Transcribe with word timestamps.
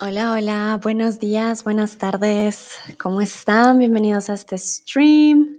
Hola, 0.00 0.30
hola, 0.32 0.78
buenos 0.80 1.18
días, 1.18 1.64
buenas 1.64 1.98
tardes, 1.98 2.70
¿cómo 3.00 3.20
están? 3.20 3.80
Bienvenidos 3.80 4.30
a 4.30 4.34
este 4.34 4.56
stream. 4.56 5.58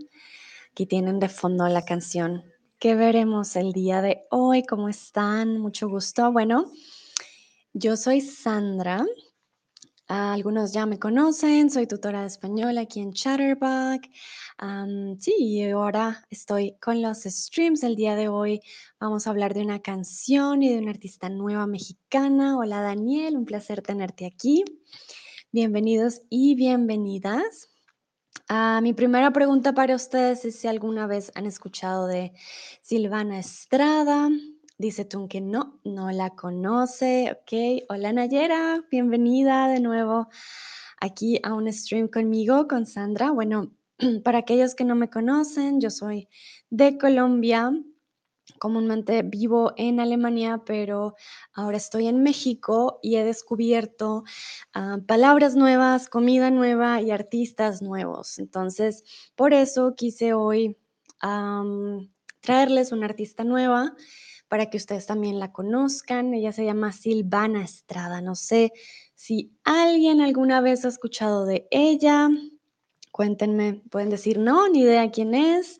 Aquí 0.72 0.86
tienen 0.86 1.20
de 1.20 1.28
fondo 1.28 1.68
la 1.68 1.84
canción 1.84 2.46
que 2.80 2.96
veremos 2.96 3.58
el 3.58 3.74
día 3.74 4.02
de 4.02 4.22
hoy. 4.32 4.64
¿Cómo 4.64 4.88
están? 4.88 5.60
Mucho 5.60 5.90
gusto. 5.90 6.32
Bueno, 6.32 6.72
yo 7.74 7.98
soy 7.98 8.22
Sandra. 8.22 9.06
Algunos 10.12 10.74
ya 10.74 10.88
me 10.88 10.98
conocen, 10.98 11.70
soy 11.70 11.86
tutora 11.86 12.22
de 12.22 12.28
español 12.28 12.80
aquí 12.80 13.00
en 13.00 13.14
Chatterbox. 13.14 14.10
sí, 15.20 15.36
y 15.38 15.70
ahora 15.70 16.26
estoy 16.32 16.76
con 16.82 17.00
los 17.04 17.20
streams. 17.26 17.84
El 17.84 17.96
día 17.96 18.16
de 18.16 18.28
hoy 18.28 18.60
vamos 19.00 19.28
a 19.28 19.30
hablar 19.30 19.54
de 19.54 19.62
una 19.62 19.84
canción 19.84 20.64
y 20.64 20.74
de 20.74 20.80
una 20.80 20.90
artista 20.90 21.30
nueva 21.30 21.68
mexicana. 21.68 22.58
Hola 22.58 22.82
Daniel, 22.82 23.38
un 23.38 23.46
placer 23.46 23.84
tenerte 23.84 24.26
aquí. 24.26 24.66
Bienvenidos 25.52 26.24
y 26.28 26.56
bienvenidas. 26.56 27.70
Ah, 28.48 28.80
mi 28.82 28.94
primera 28.94 29.32
pregunta 29.32 29.74
para 29.74 29.94
ustedes 29.94 30.44
es 30.44 30.56
si 30.60 30.68
alguna 30.68 31.06
vez 31.06 31.32
han 31.36 31.46
escuchado 31.46 32.08
de 32.08 32.34
Silvana 32.82 33.38
Estrada. 33.38 34.28
Dice 34.80 35.04
tú 35.04 35.28
que 35.28 35.42
no, 35.42 35.78
no 35.84 36.10
la 36.10 36.30
conoce. 36.30 37.34
Ok, 37.34 37.84
hola 37.90 38.14
Nayera, 38.14 38.82
bienvenida 38.90 39.68
de 39.68 39.82
nuevo 39.82 40.30
aquí 41.02 41.38
a 41.44 41.54
un 41.54 41.70
stream 41.74 42.08
conmigo, 42.08 42.66
con 42.66 42.86
Sandra. 42.86 43.32
Bueno, 43.32 43.74
para 44.24 44.38
aquellos 44.38 44.76
que 44.76 44.86
no 44.86 44.96
me 44.96 45.10
conocen, 45.10 45.82
yo 45.82 45.90
soy 45.90 46.30
de 46.70 46.98
Colombia, 46.98 47.74
comúnmente 48.58 49.22
vivo 49.22 49.74
en 49.76 50.00
Alemania, 50.00 50.64
pero 50.66 51.14
ahora 51.52 51.76
estoy 51.76 52.08
en 52.08 52.24
México 52.24 53.00
y 53.04 53.18
he 53.18 53.26
descubierto 53.26 54.24
ah, 54.74 55.00
palabras 55.06 55.58
nuevas, 55.58 56.08
comida 56.08 56.52
nueva 56.52 57.02
y 57.02 57.12
artistas 57.12 57.82
nuevos. 57.82 58.40
Entonces, 58.40 59.04
por 59.36 59.54
eso 59.54 59.94
quise 59.98 60.34
hoy 60.34 60.78
traerles 62.40 62.94
una 62.94 63.08
artista 63.08 63.44
nueva 63.44 63.94
para 64.50 64.70
que 64.70 64.78
ustedes 64.78 65.06
también 65.06 65.40
la 65.40 65.54
conozcan. 65.54 66.34
Ella 66.34 66.52
se 66.52 66.66
llama 66.66 66.92
Silvana 66.92 67.64
Estrada. 67.64 68.20
No 68.20 68.36
sé 68.36 68.74
si 69.16 69.54
alguien 69.64 70.22
alguna 70.22 70.60
vez 70.60 70.84
ha 70.84 70.90
escuchado 70.90 71.46
de 71.46 71.68
ella. 71.72 72.30
Cuéntenme, 73.12 73.82
pueden 73.90 74.10
decir, 74.10 74.40
no, 74.40 74.68
ni 74.68 74.82
idea 74.82 75.12
quién 75.12 75.36
es. 75.36 75.80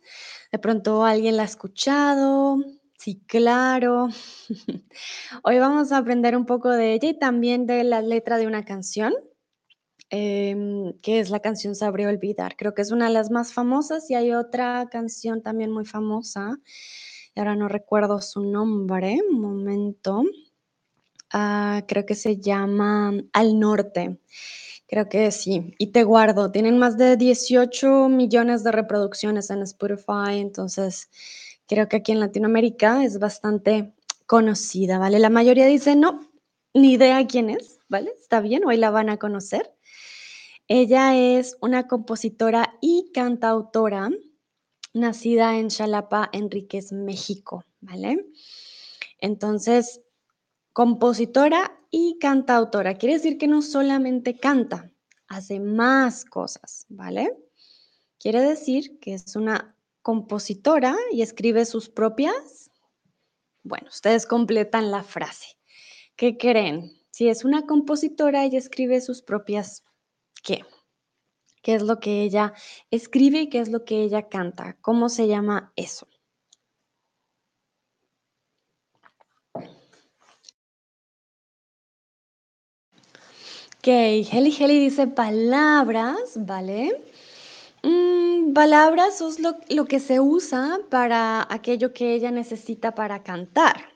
De 0.52 0.60
pronto 0.60 1.04
alguien 1.04 1.36
la 1.36 1.44
ha 1.44 1.46
escuchado. 1.46 2.58
Sí, 2.98 3.24
claro. 3.28 4.10
Hoy 5.44 5.58
vamos 5.58 5.92
a 5.92 5.98
aprender 5.98 6.38
un 6.38 6.46
poco 6.46 6.70
de 6.70 6.94
ella 6.94 7.10
y 7.10 7.18
también 7.18 7.66
de 7.66 7.84
la 7.84 8.02
letra 8.02 8.38
de 8.38 8.46
una 8.46 8.66
canción, 8.66 9.14
em, 10.10 10.94
que 11.02 11.20
es 11.20 11.30
la 11.30 11.40
canción 11.40 11.76
Sabré 11.76 12.08
Olvidar. 12.08 12.56
Creo 12.56 12.74
que 12.74 12.82
es 12.82 12.92
una 12.92 13.08
de 13.08 13.14
las 13.14 13.32
más 13.32 13.54
famosas 13.54 14.12
y 14.12 14.16
hay 14.16 14.34
otra 14.34 14.88
canción 14.92 15.42
también 15.42 15.72
muy 15.72 15.86
famosa. 15.86 16.60
Ahora 17.40 17.56
no 17.56 17.70
recuerdo 17.70 18.22
su 18.22 18.42
nombre. 18.42 19.18
Un 19.30 19.40
momento. 19.40 20.24
Ah, 21.32 21.84
creo 21.88 22.06
que 22.06 22.16
se 22.16 22.38
llama 22.38 23.14
Al 23.32 23.58
Norte. 23.58 24.20
Creo 24.88 25.08
que 25.08 25.32
sí. 25.32 25.74
Y 25.78 25.94
te 25.94 26.04
guardo. 26.04 26.52
Tienen 26.52 26.78
más 26.78 26.98
de 26.98 27.16
18 27.16 28.10
millones 28.10 28.66
de 28.66 28.74
reproducciones 28.74 29.50
en 29.52 29.62
Spotify. 29.62 30.40
Entonces, 30.40 31.10
creo 31.66 31.88
que 31.88 31.98
aquí 31.98 32.12
en 32.12 32.20
Latinoamérica 32.20 33.06
es 33.06 33.20
bastante 33.20 33.94
conocida, 34.26 35.00
¿vale? 35.00 35.18
La 35.20 35.30
mayoría 35.30 35.66
dice, 35.66 35.96
no, 35.96 36.30
ni 36.74 36.94
idea 36.94 37.26
quién 37.26 37.50
es, 37.50 37.80
¿vale? 37.88 38.12
Está 38.20 38.42
bien, 38.42 38.66
hoy 38.66 38.76
la 38.76 38.92
van 38.92 39.10
a 39.10 39.18
conocer. 39.18 39.74
Ella 40.68 41.16
es 41.16 41.56
una 41.62 41.88
compositora 41.88 42.78
y 42.82 43.12
cantautora 43.14 44.10
nacida 44.94 45.58
en 45.58 45.70
Xalapa, 45.70 46.30
Enríquez, 46.34 46.92
México, 46.92 47.64
¿vale? 47.82 48.26
Entonces, 49.20 50.02
compositora 50.74 51.80
y 51.92 52.18
cantautora. 52.20 52.96
Quiere 52.96 53.16
decir 53.16 53.38
que 53.38 53.48
no 53.48 53.62
solamente 53.62 54.38
canta, 54.38 54.92
hace 55.28 55.60
más 55.60 56.26
cosas, 56.26 56.86
¿vale? 56.90 57.36
Quiere 58.20 58.42
decir 58.42 59.00
que 59.00 59.14
es 59.14 59.36
una 59.36 59.76
compositora 60.02 60.96
y 61.12 61.22
escribe 61.22 61.66
sus 61.66 61.90
propias. 61.90 62.72
Bueno, 63.64 63.88
ustedes 63.90 64.26
completan 64.26 64.92
la 64.92 65.04
frase. 65.04 65.58
¿Qué 66.16 66.38
creen? 66.38 66.92
Si 67.12 67.30
es 67.30 67.44
una 67.44 67.66
compositora, 67.66 68.44
ella 68.46 68.58
escribe 68.58 69.02
sus 69.02 69.22
propias, 69.22 69.84
¿qué? 70.44 70.64
¿Qué 71.62 71.76
es 71.76 71.84
lo 71.84 72.00
que 72.00 72.24
ella 72.24 72.54
escribe 72.92 73.42
y 73.42 73.50
qué 73.50 73.60
es 73.60 73.70
lo 73.70 73.84
que 73.86 74.04
ella 74.04 74.30
canta? 74.30 74.78
¿Cómo 74.82 75.10
se 75.10 75.28
llama 75.28 75.74
eso? 75.76 76.08
Ok, 83.80 83.88
Heli 83.88 84.56
Heli 84.60 84.80
dice 84.80 85.08
palabras, 85.08 86.34
¿vale? 86.36 87.02
Mm, 87.84 88.52
palabras 88.54 89.22
es 89.22 89.40
lo, 89.40 89.56
lo, 89.70 89.86
que 89.86 90.02
se 90.02 90.20
usa 90.20 90.80
para 90.90 91.48
aquello 91.50 91.94
que 91.94 92.14
ella 92.14 92.30
necesita 92.30 92.94
para 92.94 93.24
cantar. 93.24 93.94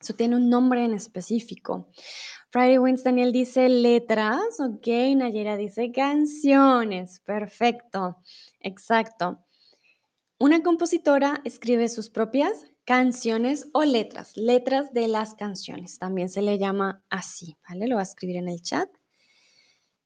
Eso 0.00 0.14
tiene 0.14 0.34
un 0.34 0.50
nombre 0.50 0.84
en 0.84 0.94
específico. 0.94 1.88
Friday 2.52 2.76
Wins 2.76 3.02
Daniel 3.02 3.32
dice 3.32 3.66
letras, 3.70 4.60
ok. 4.60 4.86
Nayera 5.16 5.56
dice 5.56 5.90
canciones, 5.90 7.18
perfecto, 7.20 8.18
exacto. 8.60 9.42
Una 10.38 10.62
compositora 10.62 11.40
escribe 11.44 11.88
sus 11.88 12.10
propias 12.10 12.52
canciones 12.84 13.68
o 13.72 13.84
letras, 13.84 14.36
letras 14.36 14.92
de 14.92 15.08
las 15.08 15.34
canciones, 15.34 15.98
también 15.98 16.28
se 16.28 16.42
le 16.42 16.58
llama 16.58 17.02
así, 17.08 17.56
¿vale? 17.66 17.88
Lo 17.88 17.94
voy 17.94 18.00
a 18.00 18.02
escribir 18.02 18.36
en 18.36 18.50
el 18.50 18.60
chat 18.60 18.90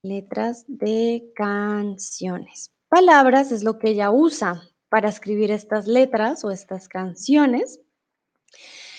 letras 0.03 0.65
de 0.69 1.33
canciones. 1.35 2.71
Palabras 2.89 3.51
es 3.51 3.65
lo 3.65 3.81
que 3.81 3.89
ella 3.91 4.13
usa 4.13 4.63
para 4.89 5.09
escribir 5.09 5.51
estas 5.51 5.89
letras 5.89 6.45
o 6.45 6.53
estas 6.53 6.87
canciones, 6.87 7.81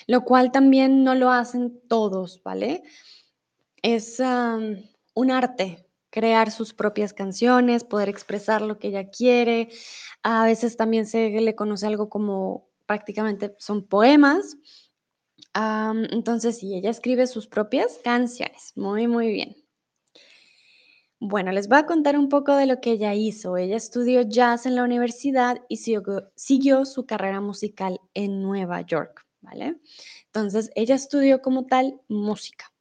lo 0.06 0.26
cual 0.26 0.52
también 0.52 1.06
no 1.06 1.16
lo 1.16 1.32
hacen 1.32 1.80
todos, 1.88 2.44
¿vale? 2.44 2.84
Es 3.82 4.20
un 4.20 5.32
arte 5.32 5.88
crear 6.10 6.52
sus 6.52 6.74
propias 6.74 7.14
canciones, 7.14 7.84
poder 7.84 8.10
expresar 8.10 8.62
lo 8.62 8.80
que 8.80 8.88
ella 8.88 9.10
quiere. 9.10 9.70
A 10.24 10.46
veces 10.46 10.78
también 10.78 11.06
se 11.06 11.30
le 11.30 11.56
conoce 11.56 11.86
algo 11.88 12.10
como 12.10 12.70
prácticamente 12.86 13.56
son 13.60 13.86
poemas. 13.86 14.58
entonces, 15.54 16.58
sí, 16.60 16.76
ella 16.76 16.90
escribe 16.90 17.28
sus 17.28 17.48
propias 17.48 18.00
canciones. 18.04 18.74
Muy, 18.76 19.08
muy 19.08 19.32
bien. 19.32 19.56
Bueno, 21.20 21.52
les 21.52 21.68
voy 21.68 21.80
a 21.80 21.86
contar 21.88 22.18
un 22.18 22.30
poco 22.30 22.56
de 22.56 22.68
lo 22.68 22.80
que 22.80 22.92
ella 22.92 23.16
hizo. 23.16 23.58
Ella 23.58 23.76
estudió 23.76 24.22
jazz 24.22 24.68
en 24.68 24.76
la 24.76 24.84
universidad 24.84 25.62
y 25.68 25.78
siguió, 25.78 26.86
su 26.86 27.06
carrera 27.08 27.42
musical 27.42 28.00
en 28.14 28.44
Nueva 28.44 28.82
York, 28.82 29.26
¿vale? 29.42 29.80
Entonces, 30.26 30.70
ella 30.76 30.94
estudió 30.94 31.42
como 31.42 31.66
tal 31.66 32.00
música. 32.08 32.72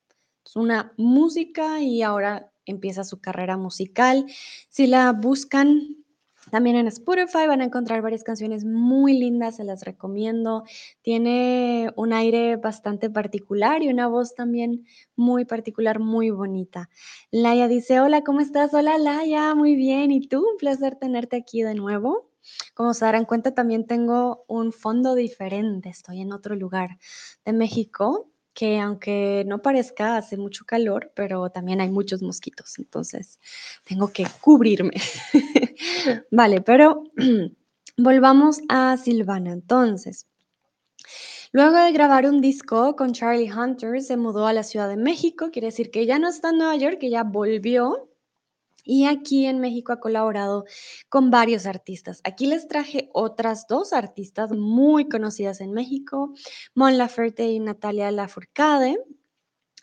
Es 0.47 0.55
una 0.55 0.93
música 0.97 1.81
y 1.81 2.03
ahora 2.03 2.53
empieza 2.67 3.03
su 3.03 3.21
carrera 3.21 3.57
musical. 3.57 4.27
Si 4.69 4.87
la 4.87 5.13
buscan 5.13 6.05
también 6.53 6.77
en 6.77 6.87
Spotify 6.87 7.49
van 7.49 7.63
a 7.63 7.65
encontrar 7.65 8.01
varias 8.01 8.23
canciones 8.23 8.65
muy 8.65 9.19
lindas, 9.19 9.57
se 9.57 9.65
las 9.65 9.85
recomiendo. 9.85 10.63
Tiene 11.03 11.91
un 11.97 12.13
aire 12.13 12.55
bastante 12.55 13.11
particular 13.11 13.83
y 13.83 13.89
una 13.89 14.07
voz 14.07 14.37
también 14.37 14.87
muy 15.17 15.45
particular, 15.45 15.99
muy 15.99 16.31
bonita. 16.31 16.91
Laia 17.33 17.67
dice, 17.67 17.99
hola, 17.99 18.23
¿cómo 18.23 18.41
estás? 18.41 18.73
Hola, 18.73 18.99
Laia, 18.99 19.53
muy 19.57 19.75
bien. 19.75 20.13
¿Y 20.13 20.29
tú? 20.29 20.49
Un 20.49 20.59
placer 20.59 20.95
tenerte 20.95 21.35
aquí 21.35 21.63
de 21.63 21.75
nuevo. 21.75 22.31
Como 22.75 22.95
se 22.95 23.05
darán 23.05 23.25
cuenta, 23.25 23.53
también 23.53 23.89
tengo 23.89 24.45
un 24.47 24.73
fondo 24.73 25.17
diferente. 25.17 25.89
Estoy 25.89 26.21
en 26.21 26.33
otro 26.33 26.55
lugar 26.55 26.99
de 27.45 27.53
México 27.53 28.31
que 28.57 28.81
aunque 28.81 29.45
no 29.47 29.61
parezca, 29.61 30.17
hace 30.17 30.39
mucho 30.39 30.65
calor, 30.65 31.13
pero 31.15 31.51
también 31.51 31.83
hay 31.83 31.91
muchos 31.91 32.23
mosquitos, 32.23 32.79
entonces 32.79 33.39
tengo 33.85 34.09
que 34.09 34.27
cubrirme. 34.41 34.95
vale, 36.31 36.63
pero 36.63 37.05
volvamos 37.99 38.61
a 38.71 38.97
Silvana. 38.97 39.53
Entonces, 39.53 40.27
luego 41.53 41.77
de 41.77 41.93
grabar 41.93 42.25
un 42.25 42.41
disco 42.41 42.97
con 42.97 43.13
Charlie 43.13 43.53
Hunter, 43.53 44.01
se 44.01 44.17
mudó 44.17 44.47
a 44.47 44.55
la 44.55 44.63
Ciudad 44.63 44.89
de 44.89 44.97
México, 44.97 45.51
quiere 45.53 45.67
decir 45.67 45.91
que 45.91 46.07
ya 46.07 46.19
no 46.19 46.31
está 46.31 46.49
en 46.49 46.57
Nueva 46.57 46.77
York, 46.77 46.97
que 46.99 47.11
ya 47.11 47.25
volvió 47.25 48.06
y 48.87 49.07
aquí 49.07 49.47
en 49.47 49.59
México 49.59 49.93
ha 49.93 50.01
colaborado 50.01 50.65
con 51.09 51.31
varios 51.31 51.67
artistas. 51.67 52.21
Aquí 52.25 52.47
les 52.47 52.69
traje 52.69 53.11
otras 53.13 53.67
dos 53.67 53.93
artistas 53.93 54.53
muy 54.53 55.09
conocidas 55.09 55.61
en 55.61 55.73
México, 55.73 56.33
Mon 56.75 56.97
Laferte 56.97 57.51
y 57.51 57.59
Natalia 57.59 58.11
Lafourcade. 58.13 58.97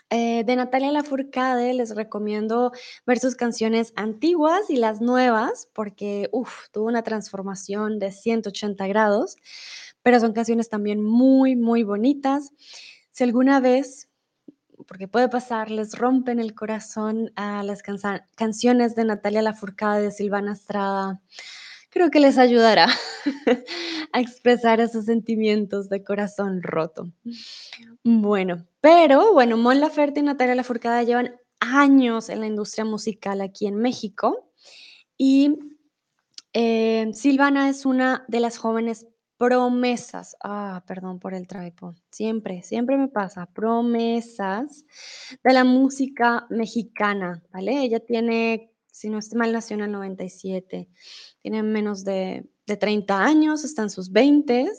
Eh, 0.09 0.43
de 0.45 0.55
Natalia 0.55 0.91
Lafourcade 0.91 1.73
les 1.73 1.95
recomiendo 1.95 2.71
ver 3.05 3.19
sus 3.19 3.35
canciones 3.35 3.91
antiguas 3.95 4.69
y 4.69 4.77
las 4.77 5.01
nuevas, 5.01 5.67
porque 5.73 6.29
uf, 6.31 6.69
tuvo 6.71 6.85
una 6.85 7.03
transformación 7.03 7.99
de 7.99 8.11
180 8.11 8.87
grados, 8.87 9.35
pero 10.01 10.19
son 10.19 10.33
canciones 10.33 10.69
también 10.69 11.03
muy, 11.03 11.55
muy 11.55 11.83
bonitas. 11.83 12.51
Si 13.11 13.23
alguna 13.23 13.59
vez, 13.59 14.07
porque 14.87 15.07
puede 15.07 15.29
pasar, 15.29 15.71
les 15.71 15.97
rompen 15.97 16.39
el 16.39 16.53
corazón 16.53 17.31
a 17.35 17.63
las 17.63 17.81
canciones 18.35 18.95
de 18.95 19.05
Natalia 19.05 19.41
Lafourcade, 19.41 20.03
de 20.03 20.11
Silvana 20.11 20.53
Estrada, 20.53 21.21
creo 21.89 22.09
que 22.09 22.19
les 22.19 22.37
ayudará 22.37 22.87
a 24.11 24.19
expresar 24.19 24.81
esos 24.81 25.05
sentimientos 25.05 25.89
de 25.89 26.03
corazón 26.03 26.63
roto. 26.63 27.11
Bueno, 28.03 28.65
pero 28.81 29.33
bueno, 29.33 29.57
Mon 29.57 29.79
Laferte 29.79 30.19
y 30.19 30.23
Natalia 30.23 30.55
Lafourcade 30.55 31.05
llevan 31.05 31.35
años 31.59 32.29
en 32.29 32.39
la 32.39 32.47
industria 32.47 32.83
musical 32.83 33.41
aquí 33.41 33.67
en 33.67 33.75
México 33.75 34.49
y 35.17 35.55
eh, 36.53 37.09
Silvana 37.13 37.69
es 37.69 37.85
una 37.85 38.25
de 38.27 38.39
las 38.39 38.57
jóvenes 38.57 39.07
promesas. 39.43 40.35
Ah, 40.43 40.83
perdón 40.87 41.19
por 41.19 41.33
el 41.33 41.47
traipo. 41.47 41.95
Siempre, 42.09 42.63
siempre 42.63 42.97
me 42.97 43.07
pasa. 43.07 43.45
Promesas 43.45 44.85
de 45.43 45.53
la 45.53 45.63
música 45.63 46.47
mexicana, 46.49 47.43
¿vale? 47.51 47.83
Ella 47.83 47.99
tiene, 47.99 48.71
si 48.91 49.09
no 49.09 49.17
estoy 49.19 49.39
mal, 49.39 49.51
nació 49.51 49.75
en 49.75 49.83
el 49.83 49.91
97. 49.91 50.89
Tiene 51.41 51.63
menos 51.63 52.03
de, 52.03 52.47
de 52.65 52.77
30 52.77 53.23
años, 53.23 53.63
está 53.63 53.83
en 53.83 53.89
sus 53.89 54.11
20 54.11 54.71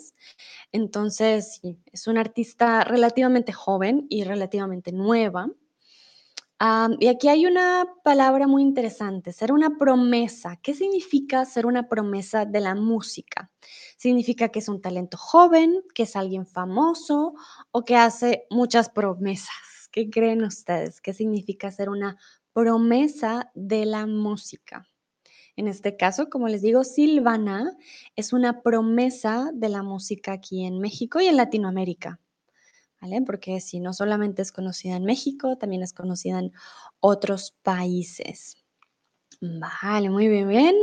entonces, 0.75 1.61
sí, 1.61 1.79
es 1.93 2.09
una 2.09 2.21
artista 2.21 2.83
relativamente 2.83 3.53
joven 3.53 4.07
y 4.09 4.25
relativamente 4.25 4.91
nueva. 4.91 5.49
Y 7.01 7.09
aquí 7.09 7.29
hay 7.29 7.47
una 7.47 7.85
palabra 8.05 8.47
muy 8.47 8.63
interesante, 8.63 9.33
ser 9.33 9.53
una 9.53 9.77
promesa. 9.79 10.57
¿Qué 10.63 10.75
significa 10.75 11.45
ser 11.45 11.67
una 11.67 11.89
promesa 11.89 12.45
de 12.45 12.61
la 12.61 12.75
música? 12.75 13.51
Significa 13.97 14.49
que 14.49 14.61
es 14.61 14.69
un 14.69 14.81
talento 14.81 15.17
joven, 15.19 15.83
que 15.95 16.05
es 16.05 16.17
alguien 16.17 16.47
famoso 16.47 17.35
o 17.71 17.85
que 17.85 17.97
hace 17.97 18.47
muchas 18.51 18.89
promesas. 18.89 19.89
¿Qué 19.91 20.11
creen 20.11 20.43
ustedes? 20.45 21.01
¿Qué 21.01 21.13
significa 21.13 21.71
ser 21.71 21.89
una 21.89 22.17
promesa 22.53 23.51
de 23.55 23.85
la 23.85 24.07
música? 24.07 24.89
En 25.57 25.69
este 25.69 25.97
caso, 25.97 26.31
como 26.31 26.49
les 26.49 26.63
digo, 26.63 26.83
Silvana 26.83 27.77
es 28.17 28.33
una 28.33 28.63
promesa 28.63 29.51
de 29.55 29.69
la 29.69 29.83
música 29.83 30.33
aquí 30.33 30.65
en 30.65 30.81
México 30.81 31.21
y 31.21 31.27
en 31.27 31.37
Latinoamérica. 31.37 32.19
Porque 33.25 33.61
si 33.61 33.81
no 33.81 33.93
solamente 33.93 34.43
es 34.43 34.53
conocida 34.53 34.97
en 34.97 35.05
México, 35.05 35.57
también 35.57 35.83
es 35.83 35.93
conocida 35.93 36.39
en 36.39 36.53
otros 37.01 37.55
países. 37.63 38.57
Vale, 39.41 40.11
muy 40.11 40.29
bien, 40.29 40.49
bien. 40.49 40.75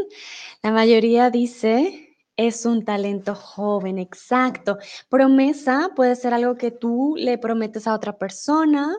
La 0.62 0.72
mayoría 0.72 1.30
dice 1.30 2.10
es 2.38 2.66
un 2.66 2.84
talento 2.84 3.36
joven, 3.36 4.00
exacto. 4.00 4.78
Promesa 5.10 5.92
puede 5.96 6.16
ser 6.16 6.34
algo 6.34 6.56
que 6.56 6.72
tú 6.72 7.16
le 7.18 7.38
prometes 7.38 7.88
a 7.88 7.96
otra 7.96 8.18
persona, 8.18 8.96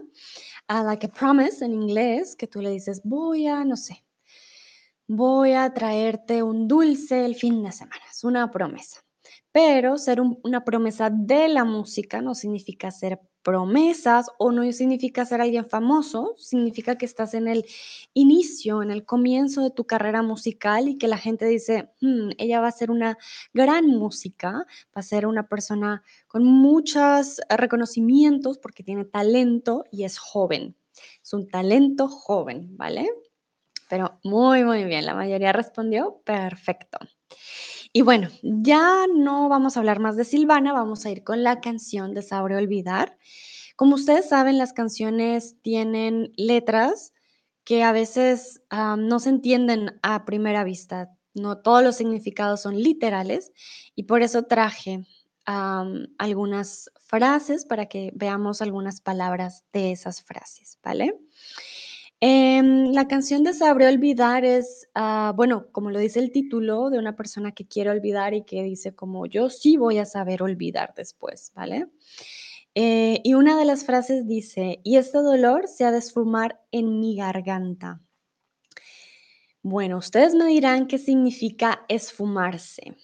a 0.69 0.83
like 0.83 1.07
a 1.07 1.11
promise 1.11 1.65
en 1.65 1.75
inglés, 1.75 2.37
que 2.37 2.47
tú 2.47 2.61
le 2.61 2.71
dices, 2.71 3.01
voy 3.05 3.47
a, 3.47 3.65
no 3.65 3.77
sé, 3.77 4.05
voy 5.07 5.53
a 5.53 5.73
traerte 5.73 6.43
un 6.43 6.69
dulce 6.69 7.25
el 7.25 7.35
fin 7.35 7.63
de 7.63 7.73
semana. 7.73 8.03
Es 8.11 8.25
una 8.25 8.51
promesa. 8.51 9.01
Pero 9.53 9.99
ser 9.99 10.21
una 10.21 10.65
promesa 10.65 11.11
de 11.11 11.49
la 11.49 11.65
música 11.65 12.23
no 12.23 12.35
significa 12.35 12.91
ser 12.91 13.21
promesas 13.43 14.29
o 14.39 14.51
no 14.51 14.71
significa 14.73 15.27
ser 15.27 15.41
alguien 15.41 15.69
famoso, 15.69 16.35
significa 16.39 16.97
que 16.97 17.05
estás 17.05 17.35
en 17.35 17.49
el 17.49 17.67
inicio, 18.15 18.83
en 18.83 18.91
el 18.91 19.05
comienzo 19.05 19.63
de 19.63 19.71
tu 19.71 19.85
carrera 19.85 20.23
musical 20.23 20.89
y 20.89 20.97
que 20.97 21.09
la 21.09 21.19
gente 21.19 21.45
dice, 21.47 21.91
hmm, 22.01 22.31
ella 22.39 22.61
va 22.61 22.69
a 22.69 22.73
ser 22.73 22.91
una 22.91 23.19
gran 23.53 23.87
música, 23.87 24.53
va 24.53 25.01
a 25.01 25.03
ser 25.03 25.27
una 25.27 25.49
persona 25.49 26.03
con 26.29 26.45
muchos 26.45 27.41
reconocimientos 27.51 28.59
porque 28.59 28.83
tiene 28.83 29.05
talento 29.05 29.85
y 29.91 30.05
es 30.05 30.19
joven. 30.19 30.77
Es 31.23 31.33
un 31.33 31.49
talento 31.49 32.09
joven, 32.09 32.77
¿vale? 32.77 33.09
pero 33.93 34.19
muy, 34.25 34.65
muy 34.65 34.85
bien. 34.85 35.05
La 35.05 35.15
mayoría 35.15 35.53
respondió 35.53 36.23
perfecto. 36.25 36.99
Y 37.95 38.01
bueno, 38.01 38.31
ya 38.43 39.07
no 39.15 39.51
vamos 39.51 39.77
a 39.77 39.81
hablar 39.81 40.01
más 40.01 40.17
de 40.17 40.25
Silvana, 40.25 40.73
vamos 40.73 41.05
a 41.05 41.11
ir 41.11 41.25
con 41.25 41.43
la 41.43 41.61
canción 41.61 42.15
de 42.15 42.23
Sabre 42.23 42.57
Olvidar. 42.57 43.19
Como 43.77 43.97
ustedes 43.97 44.31
saben, 44.31 44.57
las 44.57 44.73
canciones 44.73 45.57
tienen 45.61 46.33
letras 46.37 47.13
que 47.65 47.83
a 47.83 47.93
veces 47.93 48.63
no 48.71 49.21
se 49.21 49.29
entienden 49.29 49.99
a 50.03 50.25
primera 50.25 50.65
vista. 50.65 51.11
No 51.35 51.59
todos 51.59 51.83
los 51.83 51.97
significados 51.97 52.63
son 52.63 52.77
literales 52.83 53.53
y 53.95 54.05
por 54.05 54.23
eso 54.23 54.45
traje 54.45 55.05
algunas 55.45 56.91
frases 57.03 57.67
para 57.67 57.87
que 57.87 58.11
veamos 58.15 58.63
algunas 58.63 59.03
palabras 59.03 59.65
de 59.73 59.93
esas 59.93 60.23
frases, 60.23 60.79
¿vale? 60.83 61.19
Em, 62.25 62.93
la 62.93 63.09
canción 63.09 63.43
de 63.43 63.53
Sabré 63.53 63.89
Olvidar 63.89 64.45
es, 64.45 64.89
ah, 64.95 65.33
bueno, 65.35 65.67
como 65.73 65.91
lo 65.91 65.99
dice 65.99 66.21
el 66.21 66.31
título, 66.31 66.89
de 66.89 67.01
una 67.01 67.17
persona 67.17 67.51
que 67.51 67.67
quiere 67.67 67.91
olvidar 67.91 68.33
y 68.33 68.45
que 68.45 68.63
dice 68.63 68.95
como 68.95 69.27
yo 69.27 69.51
sí 69.51 69.77
voy 69.77 69.99
a 69.99 70.05
saber 70.05 70.41
olvidar 70.41 70.95
después, 70.97 71.51
¿vale? 71.57 71.89
Eh, 72.77 73.21
y 73.25 73.35
una 73.35 73.59
de 73.59 73.65
las 73.65 73.85
frases 73.85 74.29
dice, 74.29 74.79
y 74.85 74.99
este 74.99 75.19
dolor 75.19 75.67
se 75.67 75.85
ha 75.85 75.91
de 75.91 75.99
esfumar 75.99 76.61
en 76.71 77.01
mi 77.01 77.17
garganta. 77.17 78.01
Bueno, 79.65 79.99
ustedes 79.99 80.33
me 80.37 80.47
dirán 80.47 80.87
qué 80.87 80.99
significa 80.99 81.85
esfumarse. 81.89 82.97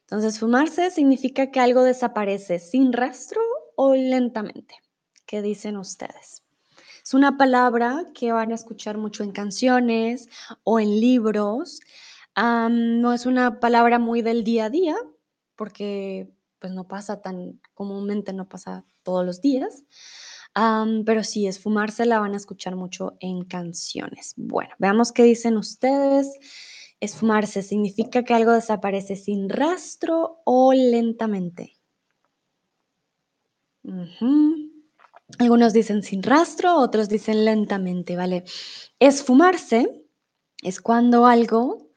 Entonces, 0.00 0.32
esfumarse 0.32 0.90
significa 0.90 1.50
que 1.50 1.60
algo 1.60 1.82
desaparece 1.82 2.58
sin 2.58 2.94
rastro 2.94 3.42
o 3.76 3.94
lentamente. 3.94 4.76
¿Qué 5.26 5.42
dicen 5.42 5.76
ustedes? 5.76 6.43
Es 7.04 7.12
una 7.12 7.36
palabra 7.36 8.06
que 8.14 8.32
van 8.32 8.50
a 8.50 8.54
escuchar 8.54 8.96
mucho 8.96 9.24
en 9.24 9.32
canciones 9.32 10.28
o 10.62 10.80
en 10.80 10.88
libros. 11.00 11.80
no 12.34 13.12
es 13.12 13.26
una 13.26 13.60
palabra 13.60 13.98
muy 13.98 14.22
del 14.22 14.42
día 14.42 14.66
a 14.66 14.70
día, 14.70 14.96
porque 15.54 16.30
pues 16.58 16.72
no 16.72 16.88
pasa 16.88 17.20
tan 17.20 17.60
comúnmente, 17.74 18.32
no 18.32 18.48
pasa 18.48 18.86
todos 19.02 19.24
los 19.26 19.42
días. 19.42 19.84
pero 21.04 21.24
sí, 21.24 21.46
esfumarse 21.46 22.06
la 22.06 22.20
van 22.20 22.32
a 22.32 22.38
escuchar 22.38 22.74
mucho 22.74 23.18
en 23.20 23.44
canciones. 23.44 24.32
Bueno, 24.36 24.74
veamos 24.78 25.12
qué 25.12 25.24
dicen 25.24 25.58
ustedes. 25.58 26.30
Esfumarse 27.00 27.62
significa 27.62 28.24
que 28.24 28.32
algo 28.32 28.52
desaparece 28.52 29.16
sin 29.16 29.50
rastro 29.50 30.40
o 30.44 30.72
lentamente. 30.72 31.76
Algunos 35.38 35.72
dicen 35.72 36.02
sin 36.02 36.22
rastro, 36.22 36.76
otros 36.76 37.08
dicen 37.08 37.44
lentamente, 37.44 38.14
¿vale? 38.14 38.44
Esfumarse 38.98 40.04
es 40.62 40.80
cuando 40.80 41.26
algo 41.26 41.90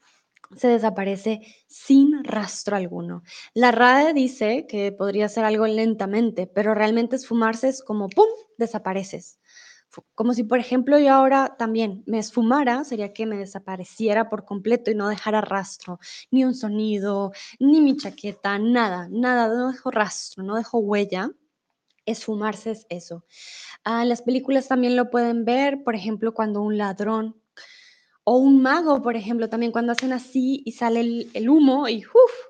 se 0.56 0.68
desaparece 0.68 1.42
sin 1.66 2.24
rastro 2.24 2.76
alguno. 2.76 3.22
La 3.52 3.70
RAE 3.70 4.14
dice 4.14 4.66
que 4.66 4.92
podría 4.92 5.28
ser 5.28 5.44
algo 5.44 5.66
lentamente, 5.66 6.46
pero 6.46 6.74
realmente 6.74 7.16
esfumarse 7.16 7.68
es 7.68 7.82
como 7.82 8.08
¡pum! 8.08 8.28
desapareces. 8.56 9.38
Como 10.14 10.32
si, 10.32 10.44
por 10.44 10.58
ejemplo, 10.58 10.98
yo 10.98 11.12
ahora 11.12 11.56
también 11.58 12.02
me 12.06 12.18
esfumara, 12.18 12.84
sería 12.84 13.12
que 13.12 13.26
me 13.26 13.36
desapareciera 13.36 14.28
por 14.28 14.44
completo 14.44 14.90
y 14.90 14.94
no 14.94 15.08
dejara 15.08 15.40
rastro, 15.40 15.98
ni 16.30 16.44
un 16.44 16.54
sonido, 16.54 17.32
ni 17.58 17.80
mi 17.80 17.96
chaqueta, 17.96 18.58
nada, 18.58 19.08
nada, 19.10 19.48
no 19.48 19.72
dejo 19.72 19.90
rastro, 19.90 20.42
no 20.42 20.56
dejo 20.56 20.78
huella 20.78 21.30
esfumarse 22.10 22.72
es 22.72 22.86
eso. 22.88 23.24
Ah, 23.84 24.04
las 24.04 24.22
películas 24.22 24.68
también 24.68 24.96
lo 24.96 25.10
pueden 25.10 25.44
ver, 25.44 25.82
por 25.84 25.94
ejemplo, 25.94 26.34
cuando 26.34 26.62
un 26.62 26.78
ladrón 26.78 27.40
o 28.24 28.36
un 28.36 28.60
mago, 28.60 29.00
por 29.02 29.16
ejemplo, 29.16 29.48
también 29.48 29.72
cuando 29.72 29.92
hacen 29.92 30.12
así 30.12 30.62
y 30.66 30.72
sale 30.72 31.00
el, 31.32 31.48
humo 31.48 31.88
y 31.88 32.04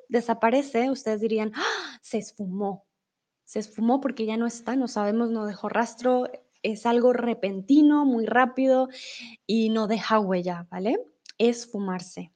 desaparece, 0.08 0.90
ustedes 0.90 1.20
dirían, 1.20 1.52
¡Ah! 1.54 1.98
se 2.02 2.18
esfumó. 2.18 2.86
Se 3.44 3.60
esfumó 3.60 4.00
porque 4.00 4.26
ya 4.26 4.36
no 4.36 4.46
está, 4.46 4.76
no 4.76 4.88
sabemos, 4.88 5.30
no 5.30 5.46
dejó 5.46 5.68
rastro, 5.68 6.28
es 6.62 6.84
algo 6.84 7.12
repentino, 7.12 8.04
muy 8.04 8.26
rápido 8.26 8.88
y 9.46 9.70
no 9.70 9.86
deja 9.86 10.18
huella, 10.18 10.66
¿vale? 10.70 10.98
Esfumarse. 11.38 12.32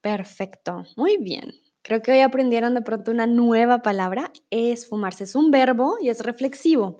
Perfecto, 0.00 0.84
muy 0.96 1.18
bien. 1.18 1.52
Creo 1.84 2.00
que 2.00 2.12
hoy 2.12 2.20
aprendieron 2.20 2.74
de 2.74 2.80
pronto 2.80 3.10
una 3.10 3.26
nueva 3.26 3.82
palabra, 3.82 4.32
esfumarse. 4.48 5.24
Es 5.24 5.34
un 5.34 5.50
verbo 5.50 5.98
y 6.00 6.08
es 6.08 6.20
reflexivo, 6.20 6.98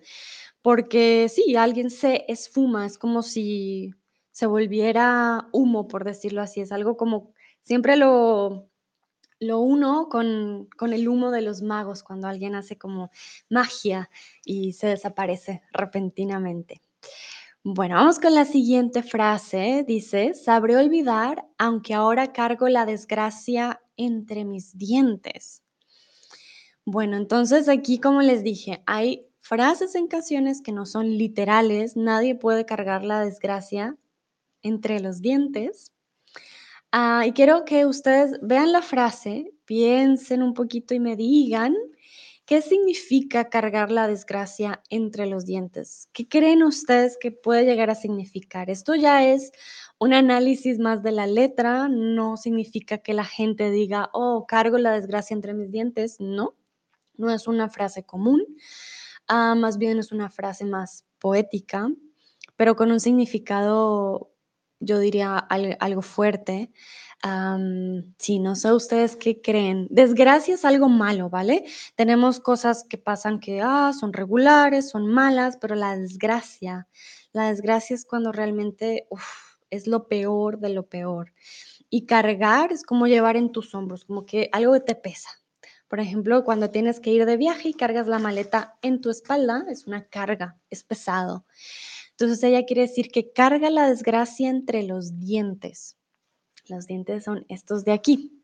porque 0.60 1.30
sí, 1.30 1.56
alguien 1.56 1.90
se 1.90 2.26
esfuma, 2.28 2.84
es 2.84 2.98
como 2.98 3.22
si 3.22 3.94
se 4.30 4.44
volviera 4.44 5.48
humo, 5.52 5.88
por 5.88 6.04
decirlo 6.04 6.42
así. 6.42 6.60
Es 6.60 6.70
algo 6.70 6.98
como, 6.98 7.32
siempre 7.62 7.96
lo 7.96 8.68
lo 9.40 9.60
uno 9.60 10.08
con, 10.10 10.68
con 10.76 10.92
el 10.92 11.08
humo 11.08 11.30
de 11.30 11.42
los 11.42 11.62
magos, 11.62 12.02
cuando 12.02 12.28
alguien 12.28 12.54
hace 12.54 12.78
como 12.78 13.10
magia 13.50 14.10
y 14.44 14.74
se 14.74 14.88
desaparece 14.88 15.62
repentinamente. 15.72 16.82
Bueno, 17.62 17.94
vamos 17.96 18.20
con 18.20 18.34
la 18.34 18.44
siguiente 18.44 19.02
frase. 19.02 19.84
Dice, 19.88 20.34
sabré 20.34 20.76
olvidar, 20.76 21.46
aunque 21.56 21.94
ahora 21.94 22.32
cargo 22.32 22.68
la 22.68 22.84
desgracia 22.84 23.80
entre 23.96 24.44
mis 24.44 24.76
dientes. 24.76 25.62
Bueno, 26.84 27.16
entonces 27.16 27.68
aquí, 27.68 27.98
como 27.98 28.20
les 28.20 28.42
dije, 28.42 28.82
hay 28.86 29.26
frases 29.40 29.94
en 29.94 30.06
canciones 30.06 30.60
que 30.60 30.72
no 30.72 30.86
son 30.86 31.16
literales. 31.16 31.96
Nadie 31.96 32.34
puede 32.34 32.66
cargar 32.66 33.04
la 33.04 33.24
desgracia 33.24 33.96
entre 34.62 35.00
los 35.00 35.20
dientes. 35.20 35.92
Ah, 36.92 37.24
y 37.26 37.32
quiero 37.32 37.64
que 37.64 37.86
ustedes 37.86 38.38
vean 38.42 38.72
la 38.72 38.82
frase, 38.82 39.52
piensen 39.64 40.42
un 40.42 40.54
poquito 40.54 40.94
y 40.94 41.00
me 41.00 41.16
digan 41.16 41.74
qué 42.46 42.62
significa 42.62 43.48
cargar 43.48 43.90
la 43.90 44.06
desgracia 44.06 44.82
entre 44.90 45.26
los 45.26 45.46
dientes. 45.46 46.08
¿Qué 46.12 46.28
creen 46.28 46.62
ustedes 46.62 47.16
que 47.18 47.32
puede 47.32 47.64
llegar 47.64 47.90
a 47.90 47.94
significar? 47.94 48.70
Esto 48.70 48.94
ya 48.94 49.26
es 49.26 49.50
un 49.98 50.12
análisis 50.12 50.78
más 50.78 51.02
de 51.02 51.12
la 51.12 51.26
letra, 51.26 51.88
no 51.88 52.36
significa 52.36 52.98
que 52.98 53.14
la 53.14 53.24
gente 53.24 53.70
diga, 53.70 54.10
oh, 54.12 54.46
cargo 54.46 54.78
la 54.78 54.92
desgracia 54.92 55.34
entre 55.34 55.54
mis 55.54 55.70
dientes, 55.70 56.16
no, 56.20 56.54
no 57.16 57.30
es 57.30 57.46
una 57.46 57.68
frase 57.68 58.04
común, 58.04 58.44
ah, 59.28 59.54
más 59.54 59.78
bien 59.78 59.98
es 59.98 60.12
una 60.12 60.30
frase 60.30 60.64
más 60.64 61.04
poética, 61.18 61.88
pero 62.56 62.76
con 62.76 62.90
un 62.92 63.00
significado 63.00 64.30
yo 64.80 64.98
diría 64.98 65.38
algo 65.38 66.02
fuerte. 66.02 66.70
sí, 68.18 68.38
no 68.38 68.54
sé 68.54 68.72
ustedes 68.72 69.16
qué 69.16 69.40
creen. 69.40 69.86
Desgracia 69.90 70.54
es 70.54 70.64
algo 70.64 70.88
malo, 70.88 71.30
¿vale? 71.30 71.64
Tenemos 71.96 72.40
cosas 72.40 72.84
que 72.88 72.98
pasan 72.98 73.40
que 73.40 73.60
ah, 73.62 73.92
son 73.98 74.12
regulares, 74.12 74.90
son 74.90 75.06
malas, 75.06 75.56
pero 75.60 75.74
la 75.74 75.96
desgracia, 75.96 76.88
la 77.32 77.48
desgracia 77.48 77.94
es 77.94 78.04
cuando 78.04 78.32
realmente 78.32 79.06
es 79.70 79.86
lo 79.86 80.08
peor 80.08 80.58
de 80.58 80.70
lo 80.70 80.86
peor. 80.86 81.32
Y 81.90 82.06
cargar 82.06 82.72
es 82.72 82.82
como 82.82 83.06
llevar 83.06 83.36
en 83.36 83.52
tus 83.52 83.74
hombros, 83.74 84.04
como 84.04 84.26
que 84.26 84.48
algo 84.52 84.80
te 84.80 84.94
pesa. 84.94 85.30
Por 85.88 86.00
ejemplo, 86.00 86.44
cuando 86.44 86.70
tienes 86.70 86.98
que 86.98 87.10
ir 87.10 87.24
de 87.26 87.36
viaje 87.36 87.68
y 87.68 87.74
cargas 87.74 88.06
la 88.06 88.18
maleta 88.18 88.76
en 88.82 89.00
tu 89.00 89.10
espalda, 89.10 89.64
es 89.68 89.86
una 89.86 90.04
carga, 90.08 90.58
es 90.70 90.82
pesado. 90.82 91.46
Entonces 92.10 92.42
ella 92.42 92.64
quiere 92.64 92.82
decir 92.82 93.08
que 93.10 93.32
carga 93.32 93.70
la 93.70 93.88
desgracia 93.88 94.48
entre 94.48 94.82
los 94.82 95.20
dientes. 95.20 95.96
Los 96.68 96.86
dientes 96.86 97.24
son 97.24 97.44
estos 97.48 97.84
de 97.84 97.92
aquí. 97.92 98.42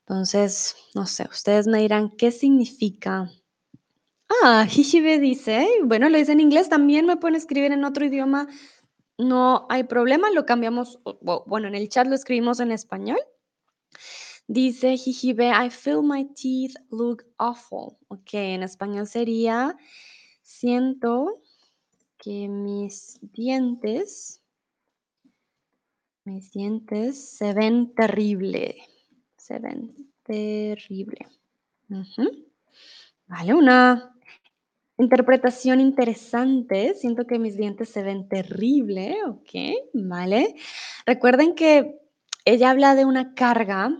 Entonces, 0.00 0.76
no 0.94 1.06
sé, 1.06 1.26
ustedes 1.30 1.66
me 1.66 1.80
dirán 1.80 2.10
qué 2.10 2.30
significa. 2.30 3.30
Ah, 4.42 4.66
Hishibe 4.68 5.18
dice, 5.18 5.68
bueno, 5.84 6.08
lo 6.08 6.18
dice 6.18 6.32
en 6.32 6.40
inglés, 6.40 6.68
también 6.68 7.06
me 7.06 7.16
pueden 7.16 7.36
escribir 7.36 7.72
en 7.72 7.84
otro 7.84 8.04
idioma, 8.04 8.48
no 9.18 9.66
hay 9.68 9.84
problema, 9.84 10.30
lo 10.30 10.44
cambiamos, 10.46 10.98
bueno, 11.46 11.68
en 11.68 11.74
el 11.74 11.88
chat 11.88 12.06
lo 12.06 12.14
escribimos 12.14 12.60
en 12.60 12.72
español. 12.72 13.18
Dice 14.46 14.94
Hijibe, 14.94 15.50
I 15.50 15.70
feel 15.70 16.02
my 16.02 16.24
teeth 16.34 16.74
look 16.90 17.24
awful. 17.38 17.96
Ok, 18.08 18.34
en 18.34 18.62
español 18.62 19.06
sería, 19.06 19.76
siento 20.42 21.40
que 22.18 22.48
mis 22.48 23.18
dientes, 23.22 24.42
mis 26.24 26.50
dientes 26.52 27.36
se 27.36 27.54
ven 27.54 27.94
terrible, 27.94 28.76
se 29.36 29.58
ven 29.58 30.12
terrible. 30.24 31.26
Vale, 33.26 33.54
una 33.54 34.13
interpretación 34.98 35.80
interesante. 35.80 36.94
Siento 36.94 37.26
que 37.26 37.38
mis 37.38 37.56
dientes 37.56 37.88
se 37.88 38.02
ven 38.02 38.28
terrible, 38.28 39.16
ok, 39.26 39.50
vale. 39.94 40.54
Recuerden 41.06 41.54
que 41.54 41.98
ella 42.44 42.70
habla 42.70 42.94
de 42.94 43.04
una 43.04 43.34
carga 43.34 43.98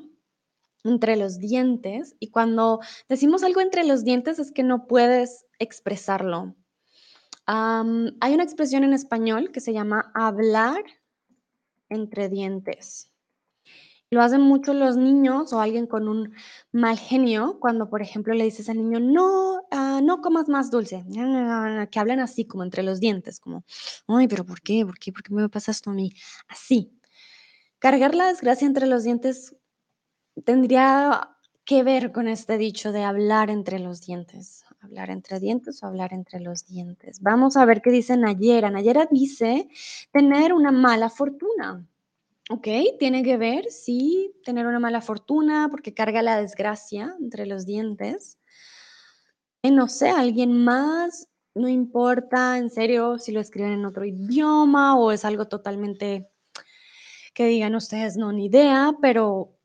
entre 0.84 1.16
los 1.16 1.38
dientes 1.38 2.14
y 2.20 2.30
cuando 2.30 2.80
decimos 3.08 3.42
algo 3.42 3.60
entre 3.60 3.84
los 3.84 4.04
dientes 4.04 4.38
es 4.38 4.52
que 4.52 4.62
no 4.62 4.86
puedes 4.86 5.46
expresarlo 5.58 6.54
hay 7.46 8.34
una 8.34 8.42
expresión 8.42 8.84
en 8.84 8.92
español 8.92 9.50
que 9.52 9.60
se 9.60 9.72
llama 9.72 10.10
hablar 10.14 10.82
entre 11.88 12.28
dientes. 12.28 13.10
Lo 14.10 14.22
hacen 14.22 14.42
mucho 14.42 14.74
los 14.74 14.96
niños 14.96 15.52
o 15.52 15.60
alguien 15.60 15.86
con 15.86 16.08
un 16.08 16.34
mal 16.72 16.98
genio 16.98 17.58
cuando, 17.60 17.90
por 17.90 18.00
ejemplo, 18.00 18.32
le 18.34 18.44
dices 18.44 18.68
al 18.68 18.76
niño, 18.76 19.00
no, 19.00 19.53
ah, 19.96 20.00
no 20.00 20.20
comas 20.20 20.48
más 20.48 20.70
dulce, 20.70 21.04
que 21.90 21.98
hablan 21.98 22.20
así 22.20 22.46
como 22.46 22.64
entre 22.64 22.82
los 22.82 23.00
dientes, 23.00 23.40
como, 23.40 23.64
ay, 24.08 24.28
pero 24.28 24.44
¿por 24.44 24.60
qué? 24.60 24.84
¿Por 24.84 24.98
qué? 24.98 25.12
¿Por 25.12 25.22
qué 25.22 25.34
me 25.34 25.48
pasa 25.48 25.72
esto 25.72 25.90
a 25.90 25.94
mí? 25.94 26.12
Así. 26.48 26.92
Cargar 27.78 28.14
la 28.14 28.28
desgracia 28.28 28.66
entre 28.66 28.86
los 28.86 29.04
dientes 29.04 29.56
tendría 30.44 31.30
que 31.64 31.82
ver 31.82 32.12
con 32.12 32.28
este 32.28 32.58
dicho 32.58 32.92
de 32.92 33.04
hablar 33.04 33.50
entre 33.50 33.78
los 33.78 34.02
dientes 34.02 34.64
hablar 34.84 35.10
entre 35.10 35.40
dientes 35.40 35.82
o 35.82 35.86
hablar 35.86 36.12
entre 36.12 36.40
los 36.40 36.66
dientes. 36.66 37.20
Vamos 37.22 37.56
a 37.56 37.64
ver 37.64 37.80
qué 37.80 37.90
dice 37.90 38.16
Nayera. 38.16 38.70
Nayera 38.70 39.08
dice 39.10 39.68
tener 40.12 40.52
una 40.52 40.70
mala 40.70 41.10
fortuna. 41.10 41.86
¿Ok? 42.50 42.68
Tiene 42.98 43.22
que 43.22 43.38
ver, 43.38 43.70
sí, 43.70 44.34
tener 44.44 44.66
una 44.66 44.78
mala 44.78 45.00
fortuna 45.00 45.68
porque 45.70 45.94
carga 45.94 46.20
la 46.20 46.38
desgracia 46.38 47.16
entre 47.18 47.46
los 47.46 47.64
dientes. 47.64 48.38
No 49.70 49.88
sé, 49.88 50.10
alguien 50.10 50.62
más, 50.62 51.26
no 51.54 51.68
importa, 51.68 52.58
en 52.58 52.68
serio, 52.68 53.18
si 53.18 53.32
lo 53.32 53.40
escriben 53.40 53.72
en 53.72 53.86
otro 53.86 54.04
idioma 54.04 54.98
o 54.98 55.10
es 55.10 55.24
algo 55.24 55.48
totalmente 55.48 56.28
que 57.32 57.46
digan 57.46 57.74
ustedes, 57.74 58.16
no, 58.16 58.32
ni 58.32 58.46
idea, 58.46 58.92
pero 59.00 59.56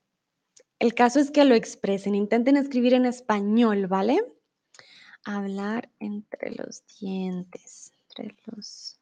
el 0.80 0.94
caso 0.94 1.20
es 1.20 1.32
que 1.32 1.44
lo 1.44 1.54
expresen, 1.54 2.16
intenten 2.16 2.56
escribir 2.56 2.94
en 2.94 3.06
español, 3.06 3.88
¿vale? 3.88 4.24
Hablar 5.26 5.92
entre 6.00 6.56
los 6.56 6.84
dientes, 7.00 7.92
entre 8.08 8.38
los 8.46 8.99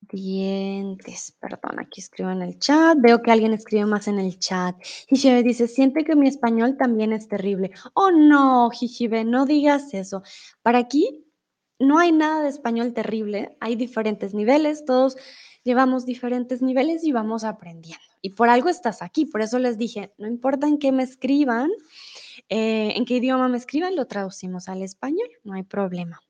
dientes. 0.00 1.36
Perdón, 1.40 1.78
aquí 1.80 2.00
escribo 2.00 2.30
en 2.30 2.42
el 2.42 2.58
chat. 2.58 2.98
Veo 3.00 3.22
que 3.22 3.30
alguien 3.30 3.52
escribe 3.52 3.86
más 3.86 4.08
en 4.08 4.18
el 4.18 4.38
chat. 4.38 4.76
Hishibe 5.08 5.42
dice, 5.42 5.68
siente 5.68 6.04
que 6.04 6.16
mi 6.16 6.28
español 6.28 6.76
también 6.76 7.12
es 7.12 7.28
terrible. 7.28 7.70
Oh, 7.94 8.10
no, 8.10 8.70
Hishibe, 8.72 9.24
no 9.24 9.46
digas 9.46 9.94
eso. 9.94 10.22
Para 10.62 10.78
aquí 10.78 11.24
no 11.78 11.98
hay 11.98 12.12
nada 12.12 12.42
de 12.42 12.48
español 12.48 12.92
terrible. 12.92 13.56
Hay 13.60 13.76
diferentes 13.76 14.34
niveles. 14.34 14.84
Todos 14.84 15.16
llevamos 15.64 16.06
diferentes 16.06 16.62
niveles 16.62 17.04
y 17.04 17.12
vamos 17.12 17.44
aprendiendo. 17.44 18.02
Y 18.22 18.30
por 18.30 18.48
algo 18.48 18.68
estás 18.68 19.02
aquí. 19.02 19.26
Por 19.26 19.42
eso 19.42 19.58
les 19.58 19.78
dije, 19.78 20.12
no 20.18 20.26
importa 20.26 20.66
en 20.66 20.78
qué 20.78 20.92
me 20.92 21.02
escriban, 21.02 21.70
eh, 22.48 22.94
en 22.96 23.04
qué 23.04 23.16
idioma 23.16 23.48
me 23.48 23.58
escriban, 23.58 23.94
lo 23.94 24.06
traducimos 24.06 24.68
al 24.68 24.82
español, 24.82 25.28
no 25.44 25.54
hay 25.54 25.62
problema. 25.62 26.20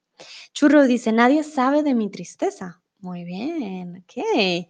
Churro 0.53 0.85
dice, 0.85 1.13
nadie 1.13 1.45
sabe 1.45 1.83
de 1.83 1.95
mi 1.95 2.11
tristeza. 2.11 2.83
Muy 3.01 3.25
bien, 3.25 4.05
ok. 4.05 4.67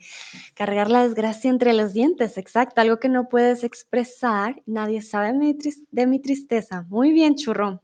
Cargar 0.54 0.90
la 0.90 1.04
desgracia 1.04 1.48
entre 1.48 1.72
los 1.72 1.94
dientes, 1.94 2.36
exacto, 2.36 2.80
algo 2.80 2.98
que 2.98 3.08
no 3.08 3.28
puedes 3.28 3.64
expresar, 3.64 4.62
nadie 4.66 5.00
sabe 5.00 5.32
de 5.90 6.06
mi, 6.06 6.20
tristeza. 6.20 6.84
Muy 6.88 7.12
bien, 7.12 7.36
churro. 7.36 7.82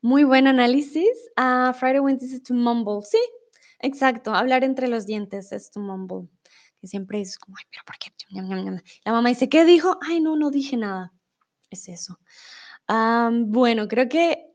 Muy 0.00 0.24
buen 0.24 0.46
análisis. 0.46 1.10
Uh, 1.36 1.72
Friday 1.74 2.16
dice 2.16 2.40
to 2.40 2.54
mumble. 2.54 3.02
Sí, 3.02 3.18
exacto, 3.80 4.34
hablar 4.34 4.64
entre 4.64 4.88
los 4.88 5.04
dientes 5.06 5.52
es 5.52 5.70
to 5.70 5.80
mumble. 5.80 6.28
Que 6.80 6.86
siempre 6.86 7.20
es 7.20 7.38
como, 7.38 7.56
ay, 7.58 7.64
pero 7.70 7.82
¿por 7.84 7.98
qué? 7.98 8.12
La 9.04 9.12
mamá 9.12 9.28
dice, 9.28 9.48
¿qué 9.48 9.64
dijo? 9.64 9.98
Ay, 10.00 10.20
no, 10.20 10.36
no 10.36 10.50
dije 10.50 10.76
nada. 10.76 11.12
Es 11.70 11.88
eso 11.88 12.18
bueno, 13.46 13.88
creo 13.88 14.08
que 14.08 14.53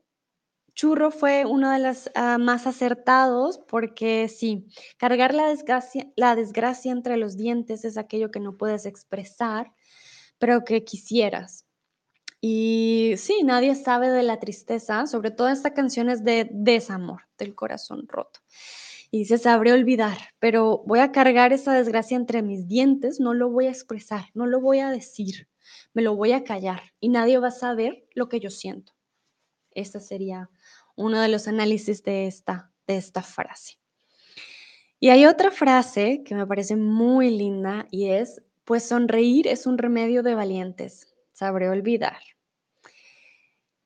Churro 0.74 1.10
fue 1.10 1.44
uno 1.44 1.70
de 1.70 1.78
los 1.78 2.10
ah, 2.14 2.38
más 2.38 2.66
acertados 2.66 3.58
porque 3.68 4.28
sí, 4.28 4.66
cargar 4.96 5.34
la 5.34 5.48
desgracia, 5.48 6.10
la 6.16 6.34
desgracia 6.36 6.92
entre 6.92 7.16
los 7.16 7.36
dientes 7.36 7.84
es 7.84 7.96
aquello 7.96 8.30
que 8.30 8.40
no 8.40 8.56
puedes 8.56 8.86
expresar, 8.86 9.72
pero 10.38 10.64
que 10.64 10.84
quisieras. 10.84 11.66
Y 12.40 13.14
sí, 13.18 13.42
nadie 13.44 13.74
sabe 13.74 14.10
de 14.10 14.22
la 14.22 14.40
tristeza, 14.40 15.06
sobre 15.06 15.30
todo 15.30 15.48
esta 15.48 15.74
canción 15.74 16.08
es 16.08 16.24
de 16.24 16.48
desamor, 16.50 17.22
del 17.36 17.54
corazón 17.54 18.06
roto. 18.08 18.40
Y 19.10 19.26
se 19.26 19.38
sabré 19.38 19.72
olvidar, 19.72 20.18
pero 20.38 20.82
voy 20.86 21.00
a 21.00 21.12
cargar 21.12 21.52
esa 21.52 21.74
desgracia 21.74 22.16
entre 22.16 22.42
mis 22.42 22.68
dientes, 22.68 23.20
no 23.20 23.34
lo 23.34 23.50
voy 23.50 23.66
a 23.66 23.70
expresar, 23.70 24.26
no 24.34 24.46
lo 24.46 24.60
voy 24.60 24.78
a 24.78 24.90
decir 24.90 25.48
me 25.92 26.02
lo 26.02 26.16
voy 26.16 26.32
a 26.32 26.44
callar 26.44 26.82
y 27.00 27.08
nadie 27.08 27.38
va 27.38 27.48
a 27.48 27.52
saber 27.52 28.06
lo 28.14 28.28
que 28.28 28.40
yo 28.40 28.50
siento. 28.50 28.92
Este 29.72 30.00
sería 30.00 30.50
uno 31.00 31.20
de 31.20 31.28
los 31.28 31.48
análisis 31.48 32.02
de 32.02 32.26
esta, 32.26 32.70
de 32.86 32.96
esta 32.96 33.22
frase. 33.22 33.78
Y 34.98 35.08
hay 35.08 35.24
otra 35.24 35.50
frase 35.50 36.22
que 36.24 36.34
me 36.34 36.46
parece 36.46 36.76
muy 36.76 37.30
linda 37.30 37.86
y 37.90 38.10
es, 38.10 38.42
pues 38.64 38.84
sonreír 38.84 39.48
es 39.48 39.66
un 39.66 39.78
remedio 39.78 40.22
de 40.22 40.34
valientes. 40.34 41.06
sabré 41.32 41.70
olvidar. 41.70 42.18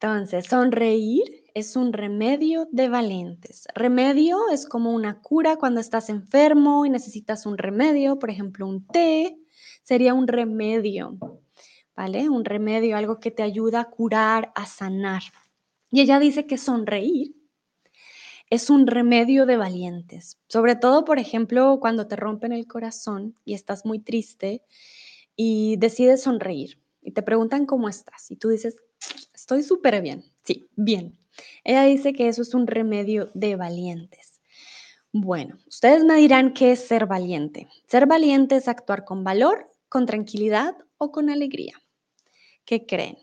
Entonces, 0.00 0.46
sonreír 0.46 1.44
es 1.54 1.76
un 1.76 1.92
remedio 1.92 2.66
de 2.72 2.88
valientes. 2.88 3.68
Remedio 3.76 4.48
es 4.52 4.66
como 4.66 4.92
una 4.92 5.22
cura 5.22 5.56
cuando 5.56 5.80
estás 5.80 6.08
enfermo 6.08 6.84
y 6.84 6.90
necesitas 6.90 7.46
un 7.46 7.56
remedio, 7.56 8.18
por 8.18 8.28
ejemplo, 8.28 8.66
un 8.66 8.84
té, 8.88 9.38
sería 9.84 10.14
un 10.14 10.26
remedio, 10.26 11.16
¿vale? 11.94 12.28
Un 12.28 12.44
remedio, 12.44 12.96
algo 12.96 13.20
que 13.20 13.30
te 13.30 13.44
ayuda 13.44 13.82
a 13.82 13.90
curar, 13.90 14.52
a 14.56 14.66
sanar. 14.66 15.22
Y 15.94 16.00
ella 16.00 16.18
dice 16.18 16.44
que 16.44 16.58
sonreír 16.58 17.36
es 18.50 18.68
un 18.68 18.88
remedio 18.88 19.46
de 19.46 19.56
valientes, 19.56 20.40
sobre 20.48 20.74
todo, 20.74 21.04
por 21.04 21.20
ejemplo, 21.20 21.78
cuando 21.80 22.08
te 22.08 22.16
rompen 22.16 22.50
el 22.50 22.66
corazón 22.66 23.38
y 23.44 23.54
estás 23.54 23.86
muy 23.86 24.00
triste 24.00 24.64
y 25.36 25.76
decides 25.76 26.22
sonreír 26.22 26.80
y 27.00 27.12
te 27.12 27.22
preguntan 27.22 27.64
cómo 27.64 27.88
estás 27.88 28.28
y 28.32 28.34
tú 28.34 28.48
dices, 28.48 28.74
estoy 29.32 29.62
súper 29.62 30.02
bien, 30.02 30.24
sí, 30.42 30.68
bien. 30.74 31.16
Ella 31.62 31.84
dice 31.84 32.12
que 32.12 32.26
eso 32.26 32.42
es 32.42 32.54
un 32.54 32.66
remedio 32.66 33.30
de 33.34 33.54
valientes. 33.54 34.40
Bueno, 35.12 35.60
ustedes 35.68 36.02
me 36.02 36.16
dirán 36.16 36.54
qué 36.54 36.72
es 36.72 36.80
ser 36.80 37.06
valiente. 37.06 37.68
Ser 37.86 38.06
valiente 38.08 38.56
es 38.56 38.66
actuar 38.66 39.04
con 39.04 39.22
valor, 39.22 39.70
con 39.88 40.06
tranquilidad 40.06 40.74
o 40.98 41.12
con 41.12 41.30
alegría. 41.30 41.80
¿Qué 42.64 42.84
creen? 42.84 43.16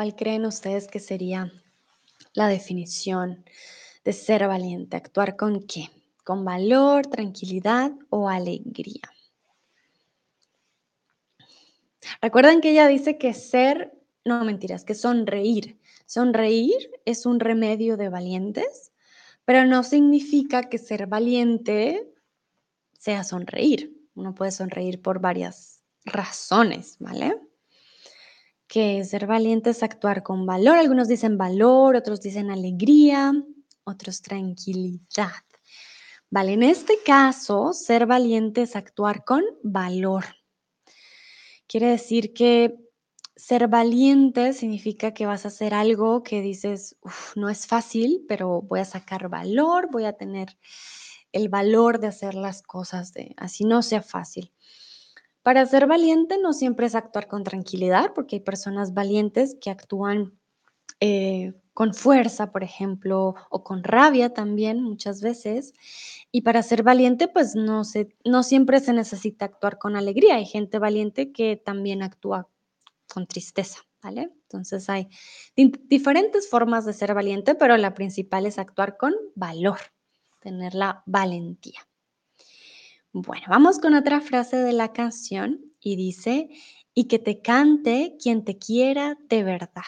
¿Cuál 0.00 0.16
creen 0.16 0.46
ustedes 0.46 0.88
que 0.88 0.98
sería 0.98 1.52
la 2.32 2.48
definición 2.48 3.44
de 4.02 4.14
ser 4.14 4.48
valiente? 4.48 4.96
¿Actuar 4.96 5.36
con 5.36 5.66
qué? 5.66 5.90
¿Con 6.24 6.42
valor, 6.42 7.06
tranquilidad 7.06 7.92
o 8.08 8.26
alegría? 8.26 9.02
Recuerden 12.22 12.62
que 12.62 12.70
ella 12.70 12.86
dice 12.86 13.18
que 13.18 13.34
ser, 13.34 13.92
no 14.24 14.42
mentiras, 14.42 14.84
que 14.84 14.94
sonreír. 14.94 15.78
Sonreír 16.06 16.90
es 17.04 17.26
un 17.26 17.38
remedio 17.38 17.98
de 17.98 18.08
valientes, 18.08 18.92
pero 19.44 19.66
no 19.66 19.82
significa 19.82 20.70
que 20.70 20.78
ser 20.78 21.08
valiente 21.08 22.10
sea 22.98 23.22
sonreír. 23.22 23.94
Uno 24.14 24.34
puede 24.34 24.52
sonreír 24.52 25.02
por 25.02 25.20
varias 25.20 25.82
razones, 26.06 26.96
¿vale? 27.00 27.49
Que 28.70 29.04
ser 29.04 29.26
valiente 29.26 29.70
es 29.70 29.82
actuar 29.82 30.22
con 30.22 30.46
valor. 30.46 30.78
Algunos 30.78 31.08
dicen 31.08 31.36
valor, 31.36 31.96
otros 31.96 32.20
dicen 32.20 32.52
alegría, 32.52 33.32
otros 33.82 34.22
tranquilidad. 34.22 35.32
Vale, 36.30 36.52
en 36.52 36.62
este 36.62 37.00
caso, 37.04 37.72
ser 37.72 38.06
valiente 38.06 38.62
es 38.62 38.76
actuar 38.76 39.24
con 39.24 39.42
valor. 39.64 40.24
Quiere 41.66 41.88
decir 41.88 42.32
que 42.32 42.78
ser 43.34 43.66
valiente 43.66 44.52
significa 44.52 45.14
que 45.14 45.26
vas 45.26 45.44
a 45.44 45.48
hacer 45.48 45.74
algo 45.74 46.22
que 46.22 46.40
dices, 46.40 46.96
no 47.34 47.48
es 47.48 47.66
fácil, 47.66 48.24
pero 48.28 48.62
voy 48.62 48.78
a 48.78 48.84
sacar 48.84 49.28
valor, 49.28 49.88
voy 49.90 50.04
a 50.04 50.12
tener 50.12 50.56
el 51.32 51.48
valor 51.48 51.98
de 51.98 52.06
hacer 52.06 52.34
las 52.34 52.62
cosas 52.62 53.12
de 53.14 53.34
así 53.36 53.64
no 53.64 53.82
sea 53.82 54.02
fácil. 54.02 54.52
Para 55.42 55.64
ser 55.66 55.86
valiente 55.86 56.36
no 56.38 56.52
siempre 56.52 56.86
es 56.86 56.94
actuar 56.94 57.26
con 57.26 57.44
tranquilidad, 57.44 58.12
porque 58.14 58.36
hay 58.36 58.40
personas 58.40 58.92
valientes 58.92 59.56
que 59.60 59.70
actúan 59.70 60.38
eh, 61.00 61.54
con 61.72 61.94
fuerza, 61.94 62.52
por 62.52 62.62
ejemplo, 62.62 63.34
o 63.48 63.64
con 63.64 63.82
rabia 63.82 64.34
también 64.34 64.82
muchas 64.82 65.22
veces. 65.22 65.72
Y 66.30 66.42
para 66.42 66.62
ser 66.62 66.82
valiente, 66.82 67.26
pues 67.26 67.54
no, 67.54 67.84
se, 67.84 68.14
no 68.24 68.42
siempre 68.42 68.80
se 68.80 68.92
necesita 68.92 69.46
actuar 69.46 69.78
con 69.78 69.96
alegría. 69.96 70.36
Hay 70.36 70.44
gente 70.44 70.78
valiente 70.78 71.32
que 71.32 71.56
también 71.56 72.02
actúa 72.02 72.48
con 73.12 73.26
tristeza, 73.26 73.80
¿vale? 74.02 74.30
Entonces 74.42 74.90
hay 74.90 75.08
diferentes 75.56 76.50
formas 76.50 76.84
de 76.84 76.92
ser 76.92 77.14
valiente, 77.14 77.54
pero 77.54 77.76
la 77.78 77.94
principal 77.94 78.44
es 78.44 78.58
actuar 78.58 78.98
con 78.98 79.14
valor, 79.34 79.78
tener 80.40 80.74
la 80.74 81.02
valentía. 81.06 81.80
Bueno, 83.12 83.46
vamos 83.48 83.80
con 83.80 83.94
otra 83.94 84.20
frase 84.20 84.56
de 84.56 84.72
la 84.72 84.92
canción 84.92 85.60
y 85.80 85.96
dice, 85.96 86.48
y 86.94 87.08
que 87.08 87.18
te 87.18 87.40
cante 87.40 88.16
quien 88.22 88.44
te 88.44 88.56
quiera 88.56 89.16
de 89.28 89.42
verdad. 89.42 89.82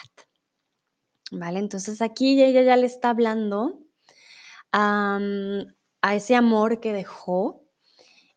¿Vale? 1.31 1.59
Entonces 1.59 2.01
aquí 2.01 2.41
ella 2.43 2.61
ya 2.61 2.75
le 2.75 2.85
está 2.85 3.11
hablando 3.11 3.79
a 4.71 5.19
ese 6.15 6.35
amor 6.35 6.79
que 6.79 6.91
dejó 6.91 7.63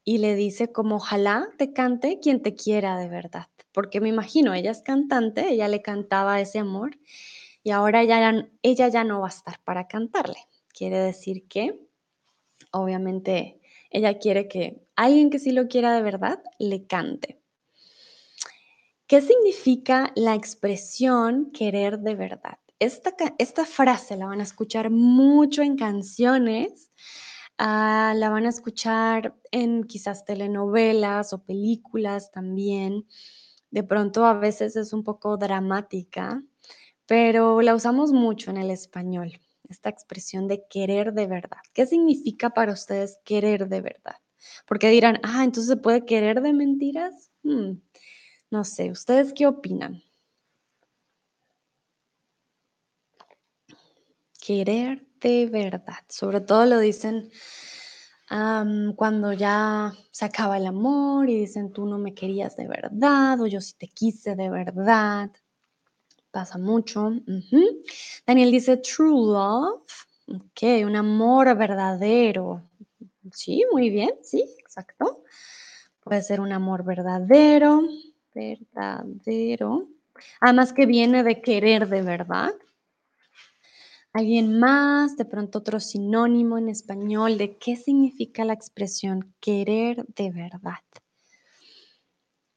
y 0.05 0.19
le 0.19 0.37
dice 0.37 0.71
como 0.71 0.97
ojalá 0.97 1.49
te 1.59 1.73
cante 1.73 2.21
quien 2.21 2.41
te 2.41 2.55
quiera 2.55 2.97
de 2.97 3.09
verdad, 3.09 3.49
porque 3.73 4.01
me 4.01 4.09
imagino, 4.09 4.55
ella 4.55 4.71
es 4.71 4.83
cantante, 4.83 5.49
ella 5.49 5.67
le 5.67 5.83
cantaba 5.83 6.41
ese 6.41 6.61
amor 6.61 6.97
y 7.65 7.71
ahora 7.73 8.05
ya, 8.05 8.49
ella 8.63 8.89
ya 8.89 9.03
no 9.03 9.21
va 9.21 9.27
a 9.27 9.31
estar 9.31 9.59
para 9.65 9.89
cantarle. 9.89 10.39
Quiere 10.69 10.99
decir 11.01 11.49
que 11.49 11.81
obviamente 12.71 13.61
ella 13.91 14.19
quiere 14.19 14.49
que 14.49 14.83
alguien 14.97 15.31
que 15.31 15.39
sí 15.39 15.53
lo 15.53 15.69
quiera 15.69 15.95
de 15.95 16.03
verdad 16.03 16.43
le 16.59 16.87
cante. 16.87 17.41
¿Qué 19.07 19.21
significa 19.21 20.13
la 20.17 20.35
expresión 20.35 21.53
querer 21.53 22.01
de 22.01 22.15
verdad? 22.17 22.59
Esta, 22.79 23.15
esta 23.39 23.65
frase 23.65 24.17
la 24.17 24.27
van 24.27 24.41
a 24.41 24.43
escuchar 24.43 24.91
mucho 24.91 25.63
en 25.63 25.77
canciones, 25.77 26.91
ah, 27.57 28.15
la 28.17 28.31
van 28.31 28.47
a 28.47 28.51
escuchar 28.51 29.37
en 29.53 29.85
quizás 29.85 30.25
telenovelas 30.25 31.33
o 31.33 31.45
películas 31.45 32.33
también. 32.33 33.07
De 33.71 33.85
pronto 33.85 34.25
a 34.27 34.35
veces 34.35 34.75
es 34.77 34.93
un 34.93 35.05
poco 35.05 35.37
dramática, 35.37 36.43
pero 37.07 37.63
la 37.63 37.75
usamos 37.75 38.13
mucho 38.13 38.51
en 38.51 38.57
el 38.57 38.71
español 38.71 39.41
esta 39.69 39.89
expresión 39.89 40.49
de 40.49 40.65
querer 40.69 41.13
de 41.13 41.27
verdad. 41.27 41.59
¿Qué 41.73 41.87
significa 41.87 42.51
para 42.51 42.73
ustedes 42.73 43.19
querer 43.25 43.69
de 43.69 43.81
verdad? 43.81 44.17
Porque 44.67 44.89
dirán, 44.89 45.21
ah, 45.23 45.45
entonces 45.45 45.69
se 45.69 45.77
puede 45.77 46.05
querer 46.05 46.41
de 46.41 46.53
mentiras. 46.53 47.31
Hmm, 47.43 47.79
no 48.51 48.65
sé, 48.65 48.91
¿ustedes 48.91 49.33
qué 49.33 49.47
opinan? 49.47 50.03
Querer 54.41 55.07
de 55.21 55.47
verdad. 55.47 56.05
Sobre 56.09 56.41
todo 56.41 56.67
lo 56.67 56.79
dicen 56.79 57.31
cuando 58.97 59.33
ya 59.33 59.93
se 60.11 60.25
acaba 60.25 60.57
el 60.57 60.67
amor 60.67 61.29
y 61.29 61.39
dicen 61.39 61.73
tú 61.73 61.87
no 61.87 61.99
me 61.99 62.15
querías 62.15 62.57
de 62.57 62.67
verdad 62.67 63.41
o 63.41 63.47
yo 63.47 63.61
sí 63.61 63.75
te 63.79 63.89
quise 63.89 64.35
de 64.35 64.51
verdad 64.51 65.31
pasa 66.37 66.59
mucho. 66.59 67.13
Daniel 68.27 68.51
dice 68.51 68.77
true 68.77 69.09
love. 69.09 69.81
Ok, 70.29 70.85
un 70.85 70.95
amor 70.95 71.57
verdadero. 71.57 72.63
Sí, 73.33 73.65
muy 73.73 73.89
bien, 73.89 74.11
sí, 74.23 74.45
exacto. 74.59 75.23
Puede 76.05 76.21
ser 76.21 76.43
un 76.43 76.53
amor 76.53 76.85
verdadero, 76.85 77.81
verdadero. 78.35 79.89
Además 80.43 80.75
que 80.75 80.85
viene 80.85 81.23
de 81.23 81.41
querer 81.41 81.89
de 81.89 82.03
verdad. 82.03 82.53
¿Alguien 84.13 84.59
más? 84.59 85.17
De 85.17 85.25
pronto 85.25 85.61
otro 85.61 85.81
sinónimo 85.81 86.59
en 86.59 86.69
español 86.69 87.39
de 87.39 87.57
qué 87.57 87.77
significa 87.77 88.45
la 88.45 88.53
expresión 88.53 89.33
querer 89.41 90.05
de 90.09 90.31
verdad. 90.33 90.85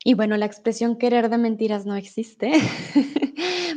Y 0.03 0.13
bueno, 0.13 0.37
la 0.37 0.45
expresión 0.45 0.97
querer 0.97 1.29
de 1.29 1.37
mentiras 1.37 1.85
no 1.85 1.95
existe, 1.95 2.51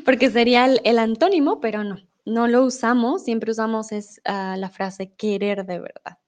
porque 0.05 0.31
sería 0.31 0.67
el, 0.67 0.99
antónimo, 0.99 1.61
pero 1.61 1.85
no, 1.85 1.97
no 2.25 2.49
lo 2.49 2.65
usamos, 2.65 3.25
siempre 3.25 3.53
usamos 3.53 3.93
es, 3.93 4.21
ah, 4.25 4.57
la 4.59 4.71
frase 4.71 5.13
querer 5.15 5.67
de 5.67 5.81
verdad. 5.81 6.19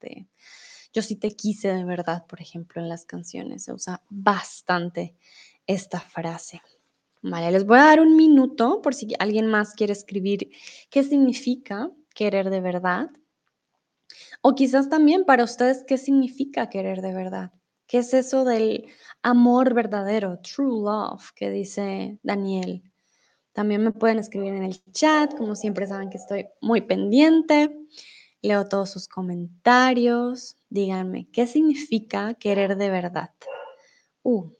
yo 0.92 1.02
sí 1.02 1.16
te 1.16 1.34
quise 1.34 1.68
de 1.68 1.84
verdad, 1.84 2.26
por 2.26 2.40
ejemplo, 2.40 2.80
en 2.80 2.88
las 2.88 3.04
canciones 3.04 3.64
se 3.64 3.72
usa 3.72 4.02
bastante 4.08 5.16
esta 5.66 6.00
frase. 6.00 6.62
Vale, 7.22 7.50
les 7.50 7.64
voy 7.64 7.78
a 7.78 7.84
dar 7.84 8.00
un 8.00 8.16
minuto 8.16 8.82
por 8.82 8.94
si 8.94 9.14
alguien 9.18 9.46
más 9.46 9.72
quiere 9.72 9.94
escribir 9.94 10.50
qué 10.90 11.02
significa 11.02 11.90
querer 12.14 12.50
de 12.50 12.60
verdad. 12.60 13.10
O 14.42 14.54
quizás 14.54 14.90
también 14.90 15.24
para 15.24 15.44
ustedes 15.44 15.84
qué 15.86 15.96
significa 15.96 16.68
querer 16.68 17.00
de 17.00 17.14
verdad. 17.14 17.50
¿Qué 17.86 17.98
es 17.98 18.12
eso 18.12 18.44
del 18.44 18.86
amor 19.22 19.72
verdadero, 19.72 20.38
true 20.40 20.82
love, 20.82 21.32
que 21.34 21.50
dice 21.50 22.18
Daniel? 22.22 22.82
También 23.54 23.84
me 23.84 23.92
pueden 23.92 24.18
escribir 24.18 24.52
en 24.52 24.64
el 24.64 24.82
chat, 24.92 25.34
como 25.34 25.54
siempre 25.54 25.86
saben 25.86 26.10
que 26.10 26.18
estoy 26.18 26.48
muy 26.60 26.82
pendiente. 26.82 27.74
Leo 28.42 28.68
todos 28.68 28.90
sus 28.90 29.08
comentarios. 29.08 30.56
Díganme, 30.68 31.28
¿qué 31.32 31.46
significa 31.46 32.34
querer 32.34 32.76
de 32.76 32.90
verdad? 32.90 33.30
Uh, 34.22 34.50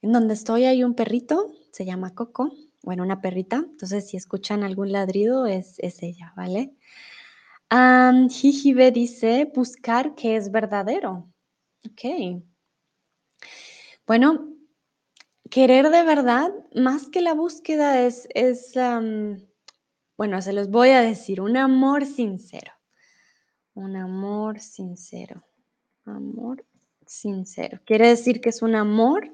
en 0.00 0.12
donde 0.12 0.34
estoy 0.34 0.64
hay 0.64 0.82
un 0.82 0.94
perrito, 0.94 1.52
se 1.70 1.84
llama 1.84 2.14
Coco, 2.14 2.50
bueno, 2.82 3.02
una 3.02 3.20
perrita. 3.20 3.56
Entonces, 3.56 4.08
si 4.08 4.16
escuchan 4.16 4.62
algún 4.62 4.90
ladrido, 4.90 5.46
es, 5.46 5.78
es 5.78 6.02
ella, 6.02 6.32
¿vale? 6.34 6.74
Am, 7.68 8.30
Jijibe 8.30 8.90
dice 8.90 9.50
buscar 9.54 10.14
que 10.14 10.36
es 10.36 10.50
verdadero. 10.50 11.28
Ok. 11.84 12.42
Bueno, 14.06 14.55
querer 15.50 15.90
de 15.90 16.02
verdad, 16.02 16.52
más 16.74 17.08
que 17.08 17.20
la 17.20 17.34
búsqueda, 17.34 18.02
es, 18.02 18.28
es 18.34 18.72
bueno, 20.16 20.40
se 20.40 20.52
los 20.52 20.70
voy 20.70 20.90
a 20.90 21.00
decir, 21.00 21.40
un 21.40 21.56
amor 21.56 22.06
sincero. 22.06 22.72
Un 23.74 23.96
amor 23.96 24.60
sincero. 24.60 25.44
Amor 26.06 26.64
sincero. 27.04 27.80
Quiere 27.84 28.08
decir 28.08 28.40
que 28.40 28.48
es 28.48 28.62
un 28.62 28.74
amor 28.74 29.30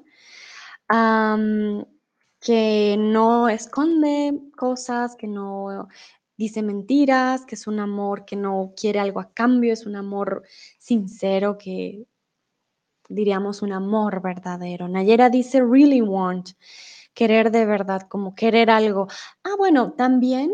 que 2.39 2.95
no 2.99 3.47
esconde 3.47 4.37
cosas, 4.57 5.15
que 5.15 5.27
no 5.27 5.87
dice 6.35 6.61
mentiras, 6.61 7.45
que 7.45 7.55
es 7.55 7.67
un 7.67 7.79
amor 7.79 8.25
que 8.25 8.35
no 8.35 8.73
quiere 8.75 8.99
algo 8.99 9.21
a 9.21 9.31
cambio, 9.33 9.71
es 9.71 9.85
un 9.85 9.95
amor 9.95 10.43
sincero 10.77 11.57
que 11.57 12.05
diríamos 13.13 13.61
un 13.61 13.71
amor 13.71 14.21
verdadero. 14.21 14.87
Nayera 14.87 15.29
dice 15.29 15.61
really 15.61 16.01
want, 16.01 16.49
querer 17.13 17.51
de 17.51 17.65
verdad, 17.65 18.01
como 18.09 18.35
querer 18.35 18.69
algo. 18.69 19.07
Ah, 19.43 19.55
bueno, 19.57 19.93
también 19.93 20.51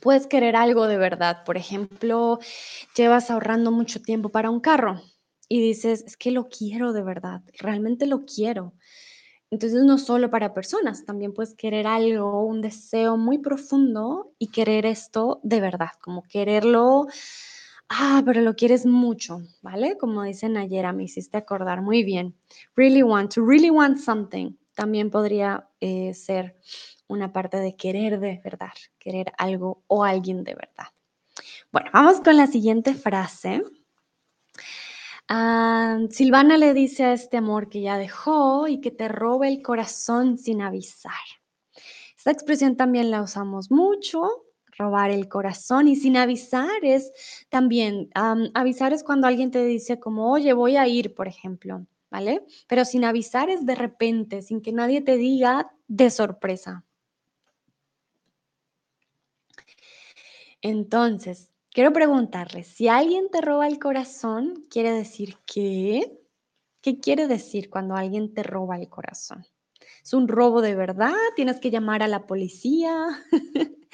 puedes 0.00 0.26
querer 0.26 0.56
algo 0.56 0.86
de 0.86 0.98
verdad. 0.98 1.44
Por 1.44 1.56
ejemplo, 1.56 2.38
llevas 2.96 3.30
ahorrando 3.30 3.70
mucho 3.70 4.00
tiempo 4.00 4.28
para 4.30 4.50
un 4.50 4.60
carro 4.60 5.00
y 5.48 5.60
dices, 5.60 6.04
es 6.06 6.16
que 6.16 6.30
lo 6.30 6.48
quiero 6.48 6.92
de 6.92 7.02
verdad, 7.02 7.42
realmente 7.58 8.06
lo 8.06 8.24
quiero. 8.24 8.74
Entonces, 9.50 9.82
no 9.82 9.96
solo 9.96 10.30
para 10.30 10.52
personas, 10.52 11.06
también 11.06 11.32
puedes 11.32 11.54
querer 11.54 11.86
algo, 11.86 12.44
un 12.44 12.60
deseo 12.60 13.16
muy 13.16 13.38
profundo 13.38 14.32
y 14.38 14.48
querer 14.48 14.84
esto 14.84 15.40
de 15.42 15.60
verdad, 15.60 15.92
como 16.02 16.22
quererlo, 16.22 17.06
ah, 17.88 18.22
pero 18.24 18.40
lo 18.40 18.54
quieres 18.54 18.86
mucho, 18.86 19.42
¿vale? 19.62 19.96
Como 19.98 20.22
dicen 20.22 20.56
ayer, 20.56 20.92
me 20.92 21.04
hiciste 21.04 21.38
acordar 21.38 21.82
muy 21.82 22.02
bien. 22.02 22.34
Really 22.76 23.02
want, 23.02 23.34
to 23.34 23.44
really 23.44 23.70
want 23.70 23.98
something, 23.98 24.52
también 24.74 25.10
podría 25.10 25.68
eh, 25.80 26.14
ser 26.14 26.56
una 27.08 27.32
parte 27.32 27.56
de 27.56 27.74
querer 27.74 28.20
de 28.20 28.40
verdad, 28.44 28.72
querer 28.98 29.32
algo 29.38 29.82
o 29.86 30.04
alguien 30.04 30.44
de 30.44 30.54
verdad. 30.54 30.88
Bueno, 31.72 31.90
vamos 31.92 32.20
con 32.20 32.36
la 32.36 32.46
siguiente 32.46 32.94
frase. 32.94 33.62
Ah, 35.28 35.98
Silvana 36.10 36.56
le 36.56 36.72
dice 36.74 37.04
a 37.04 37.12
este 37.12 37.36
amor 37.36 37.68
que 37.68 37.82
ya 37.82 37.98
dejó 37.98 38.68
y 38.68 38.80
que 38.80 38.90
te 38.90 39.08
roba 39.08 39.48
el 39.48 39.62
corazón 39.62 40.38
sin 40.38 40.62
avisar. 40.62 41.12
Esta 42.16 42.30
expresión 42.30 42.76
también 42.76 43.10
la 43.10 43.22
usamos 43.22 43.70
mucho, 43.70 44.47
robar 44.78 45.10
el 45.10 45.28
corazón 45.28 45.88
y 45.88 45.96
sin 45.96 46.16
avisar 46.16 46.82
es 46.82 47.12
también, 47.48 48.10
avisar 48.54 48.92
es 48.92 49.02
cuando 49.02 49.26
alguien 49.26 49.50
te 49.50 49.64
dice 49.64 49.98
como, 49.98 50.32
oye, 50.32 50.52
voy 50.52 50.76
a 50.76 50.86
ir, 50.86 51.14
por 51.14 51.28
ejemplo, 51.28 51.86
¿vale? 52.10 52.44
Pero 52.66 52.84
sin 52.84 53.04
avisar 53.04 53.50
es 53.50 53.66
de 53.66 53.74
repente, 53.74 54.42
sin 54.42 54.62
que 54.62 54.72
nadie 54.72 55.00
te 55.00 55.16
diga 55.16 55.70
de 55.88 56.10
sorpresa. 56.10 56.84
Entonces, 60.60 61.50
Quiero 61.78 61.92
preguntarle, 61.92 62.64
si 62.64 62.88
alguien 62.88 63.28
te 63.30 63.40
roba 63.40 63.68
el 63.68 63.78
corazón, 63.78 64.66
¿quiere 64.68 64.90
decir 64.90 65.36
qué? 65.46 66.18
¿Qué 66.80 66.98
quiere 66.98 67.28
decir 67.28 67.70
cuando 67.70 67.94
alguien 67.94 68.34
te 68.34 68.42
roba 68.42 68.76
el 68.76 68.88
corazón? 68.88 69.46
¿Es 70.02 70.12
un 70.14 70.26
robo 70.26 70.60
de 70.60 70.74
verdad? 70.74 71.14
¿Tienes 71.36 71.60
que 71.60 71.70
llamar 71.70 72.02
a 72.02 72.08
la 72.08 72.26
policía? 72.26 73.06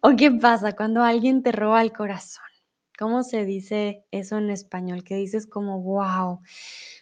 ¿O 0.00 0.16
qué 0.16 0.30
pasa 0.30 0.74
cuando 0.74 1.02
alguien 1.02 1.42
te 1.42 1.52
roba 1.52 1.82
el 1.82 1.92
corazón? 1.92 2.44
¿Cómo 2.98 3.22
se 3.22 3.44
dice 3.44 4.04
eso 4.10 4.38
en 4.38 4.50
español? 4.50 5.04
Que 5.04 5.16
dices 5.16 5.46
como, 5.46 5.82
wow, 5.82 6.40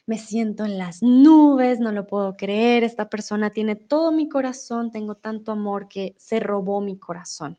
me 0.06 0.18
siento 0.18 0.64
en 0.64 0.78
las 0.78 1.02
nubes, 1.02 1.78
no 1.78 1.92
lo 1.92 2.06
puedo 2.06 2.36
creer, 2.36 2.82
esta 2.82 3.08
persona 3.08 3.50
tiene 3.50 3.76
todo 3.76 4.10
mi 4.10 4.28
corazón, 4.28 4.90
tengo 4.90 5.14
tanto 5.14 5.52
amor 5.52 5.88
que 5.88 6.14
se 6.18 6.40
robó 6.40 6.80
mi 6.80 6.98
corazón 6.98 7.58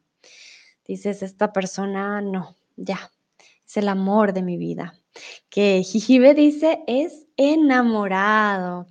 dices, 0.87 1.23
esta 1.23 1.51
persona 1.51 2.21
no, 2.21 2.55
ya, 2.75 3.11
es 3.65 3.77
el 3.77 3.89
amor 3.89 4.33
de 4.33 4.43
mi 4.43 4.57
vida. 4.57 4.99
Que 5.49 5.81
Jijibe 5.83 6.33
dice 6.33 6.83
es 6.87 7.27
enamorado. 7.37 8.87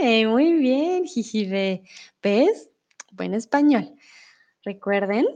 Muy 0.00 0.52
bien, 0.52 1.04
Jijibe. 1.04 1.82
¿Ves? 2.22 2.70
Buen 3.12 3.34
español. 3.34 3.92
Recuerden, 4.62 5.26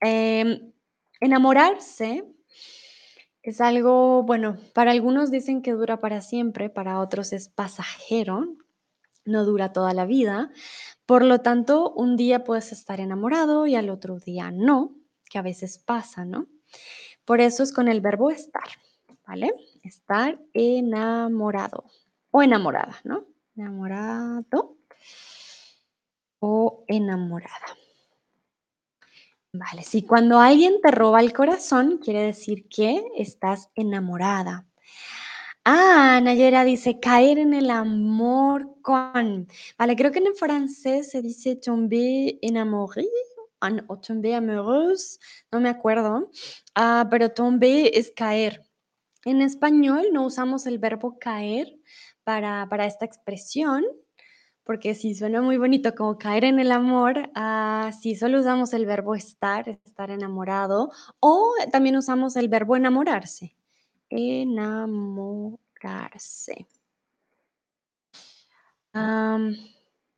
em, 0.00 0.72
enamorarse 1.20 2.24
es 3.42 3.60
algo, 3.60 4.24
bueno, 4.24 4.56
para 4.74 4.90
algunos 4.90 5.30
dicen 5.30 5.62
que 5.62 5.72
dura 5.72 6.00
para 6.00 6.20
siempre, 6.20 6.68
para 6.68 7.00
otros 7.00 7.32
es 7.32 7.48
pasajero, 7.48 8.56
no 9.24 9.44
dura 9.44 9.72
toda 9.72 9.94
la 9.94 10.04
vida. 10.04 10.50
Por 11.06 11.24
lo 11.24 11.40
tanto, 11.40 11.92
un 11.92 12.16
día 12.16 12.42
puedes 12.42 12.72
estar 12.72 12.98
enamorado 13.00 13.66
y 13.66 13.76
al 13.76 13.90
otro 13.90 14.18
día 14.18 14.50
no 14.50 14.96
que 15.30 15.38
a 15.38 15.42
veces 15.42 15.78
pasa, 15.78 16.24
¿no? 16.24 16.48
Por 17.24 17.40
eso 17.40 17.62
es 17.62 17.72
con 17.72 17.88
el 17.88 18.00
verbo 18.00 18.30
estar, 18.30 18.68
¿vale? 19.26 19.52
Estar 19.82 20.40
enamorado 20.52 21.84
o 22.30 22.42
enamorada, 22.42 23.00
¿no? 23.04 23.26
Enamorado 23.56 24.76
o 26.40 26.84
enamorada. 26.86 27.76
Vale, 29.52 29.82
si 29.82 30.02
cuando 30.02 30.38
alguien 30.38 30.80
te 30.82 30.90
roba 30.90 31.20
el 31.20 31.32
corazón, 31.32 31.98
quiere 31.98 32.22
decir 32.22 32.68
que 32.68 33.02
estás 33.16 33.70
enamorada. 33.74 34.66
Ah, 35.64 36.20
Nayera 36.22 36.64
dice 36.64 37.00
caer 37.00 37.38
en 37.38 37.54
el 37.54 37.70
amor 37.70 38.76
con. 38.82 39.48
Vale, 39.78 39.96
creo 39.96 40.12
que 40.12 40.20
en 40.20 40.34
francés 40.36 41.10
se 41.10 41.22
dice 41.22 41.56
tomber 41.56 42.38
enamoré 42.42 43.06
o 43.88 43.98
tomber 43.98 44.34
amoureuse, 44.34 45.18
no 45.50 45.60
me 45.60 45.68
acuerdo, 45.68 46.30
ah, 46.74 47.08
pero 47.10 47.32
tomber 47.32 47.90
es 47.94 48.12
caer. 48.14 48.62
En 49.24 49.42
español 49.42 50.06
no 50.12 50.26
usamos 50.26 50.66
el 50.66 50.78
verbo 50.78 51.18
caer 51.18 51.76
para, 52.22 52.68
esta 52.86 53.04
expresión, 53.04 53.84
porque 54.66 54.94
sí 54.96 55.14
suena 55.14 55.40
muy 55.40 55.56
bonito 55.58 55.94
como 55.94 56.18
caer 56.18 56.44
en 56.44 56.58
el 56.58 56.72
amor, 56.72 57.30
ah, 57.36 57.92
sí 58.02 58.16
solo 58.16 58.40
usamos 58.40 58.72
el 58.74 58.84
verbo 58.84 59.14
estar, 59.14 59.68
estar 59.68 60.10
enamorado, 60.10 60.90
o 61.20 61.54
también 61.70 61.96
usamos 61.96 62.34
el 62.36 62.48
verbo 62.48 62.74
enamorarse, 62.76 63.56
enamorarse. 64.10 65.46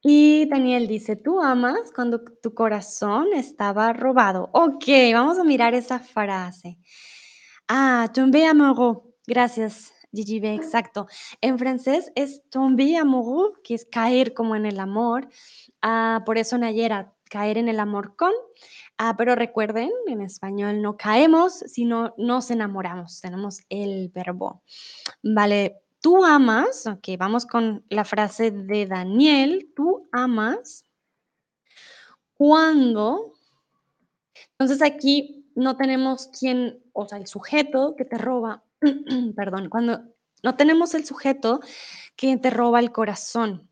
Y 0.00 0.46
Daniel 0.48 0.86
dice, 0.86 1.16
tú 1.16 1.40
amas 1.40 1.92
cuando 1.94 2.22
tu 2.22 2.54
corazón 2.54 3.28
estaba 3.34 3.92
robado. 3.92 4.48
Ok, 4.52 4.84
vamos 5.12 5.38
a 5.38 5.44
mirar 5.44 5.74
esa 5.74 5.98
frase. 5.98 6.78
Ah, 7.68 8.08
tomber 8.14 8.46
amoureux. 8.48 9.02
Gracias, 9.26 9.92
Gigi 10.12 10.40
B, 10.40 10.54
exacto. 10.54 11.06
En 11.40 11.58
francés 11.58 12.10
es 12.14 12.42
tomber 12.50 12.96
amoureux, 12.96 13.58
que 13.62 13.74
es 13.74 13.84
caer 13.84 14.34
como 14.34 14.56
en 14.56 14.66
el 14.66 14.80
amor. 14.80 15.28
Ah, 15.82 16.22
por 16.24 16.38
eso 16.38 16.56
Nayera, 16.58 17.12
caer 17.30 17.58
en 17.58 17.68
el 17.68 17.80
amor 17.80 18.16
con. 18.16 18.32
Ah, 18.96 19.14
pero 19.16 19.34
recuerden, 19.34 19.90
en 20.06 20.22
español 20.22 20.82
no 20.82 20.96
caemos, 20.96 21.58
sino 21.66 22.14
nos 22.16 22.50
enamoramos. 22.50 23.20
Tenemos 23.20 23.60
el 23.68 24.08
verbo. 24.08 24.62
Vale, 25.22 25.82
Tú 26.00 26.24
amas, 26.24 26.86
ok, 26.86 27.18
vamos 27.18 27.44
con 27.44 27.84
la 27.88 28.04
frase 28.04 28.52
de 28.52 28.86
Daniel, 28.86 29.72
tú 29.74 30.08
amas 30.12 30.86
cuando, 32.34 33.32
entonces 34.52 34.80
aquí 34.80 35.50
no 35.56 35.76
tenemos 35.76 36.28
quién, 36.28 36.80
o 36.92 37.08
sea, 37.08 37.18
el 37.18 37.26
sujeto 37.26 37.96
que 37.96 38.04
te 38.04 38.16
roba, 38.16 38.62
perdón, 39.36 39.68
cuando 39.68 40.02
no 40.42 40.56
tenemos 40.56 40.94
el 40.94 41.04
sujeto 41.04 41.60
que 42.16 42.36
te 42.36 42.50
roba 42.50 42.80
el 42.80 42.92
corazón. 42.92 43.68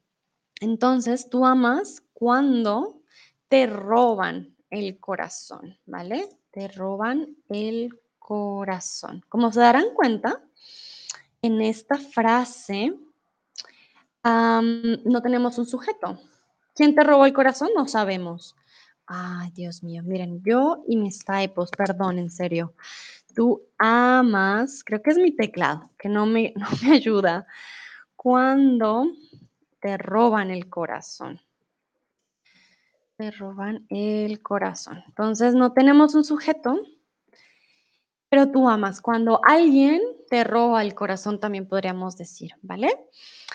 Entonces, 0.60 1.28
tú 1.28 1.44
amas 1.44 2.02
cuando 2.12 3.02
te 3.48 3.66
roban 3.66 4.56
el 4.70 4.98
corazón, 4.98 5.78
¿vale? 5.86 6.28
Te 6.50 6.68
roban 6.68 7.36
el 7.48 7.90
corazón. 8.18 9.24
Como 9.28 9.52
se 9.52 9.60
darán 9.60 9.94
cuenta, 9.94 10.42
en 11.42 11.60
esta 11.60 11.98
frase 11.98 12.94
no 14.24 15.22
tenemos 15.22 15.58
un 15.58 15.66
sujeto. 15.66 16.18
¿Quién 16.74 16.94
te 16.94 17.04
robó 17.04 17.26
el 17.26 17.32
corazón? 17.32 17.68
No 17.76 17.86
sabemos. 17.86 18.56
Ay, 19.06 19.52
Dios 19.52 19.84
mío, 19.84 20.02
miren, 20.04 20.42
yo 20.44 20.82
y 20.88 20.96
mis 20.96 21.24
typos, 21.24 21.70
perdón, 21.70 22.18
en 22.18 22.30
serio. 22.30 22.74
Tú 23.36 23.68
amas, 23.76 24.82
creo 24.82 25.02
que 25.02 25.10
es 25.10 25.18
mi 25.18 25.30
teclado, 25.30 25.90
que 25.98 26.08
no 26.08 26.24
me, 26.24 26.54
no 26.56 26.66
me 26.82 26.96
ayuda. 26.96 27.46
Cuando 28.16 29.12
te 29.78 29.98
roban 29.98 30.50
el 30.50 30.70
corazón. 30.70 31.38
Te 33.18 33.30
roban 33.30 33.84
el 33.90 34.40
corazón. 34.42 35.04
Entonces 35.06 35.54
no 35.54 35.74
tenemos 35.74 36.14
un 36.14 36.24
sujeto. 36.24 36.80
Pero 38.30 38.50
tú 38.50 38.68
amas. 38.70 39.02
Cuando 39.02 39.40
alguien 39.44 40.00
te 40.30 40.42
roba 40.42 40.82
el 40.82 40.94
corazón, 40.94 41.38
también 41.38 41.68
podríamos 41.68 42.16
decir, 42.16 42.52
¿vale? 42.62 42.88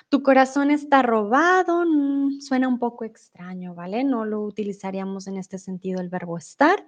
Tu 0.09 0.21
corazón 0.21 0.69
está 0.69 1.01
robado, 1.01 1.83
mm, 1.85 2.39
suena 2.39 2.67
un 2.67 2.77
poco 2.77 3.03
extraño, 3.03 3.73
¿vale? 3.73 4.03
No 4.03 4.25
lo 4.25 4.41
utilizaríamos 4.41 5.25
en 5.27 5.37
este 5.37 5.57
sentido 5.57 5.99
el 6.01 6.09
verbo 6.09 6.37
estar. 6.37 6.87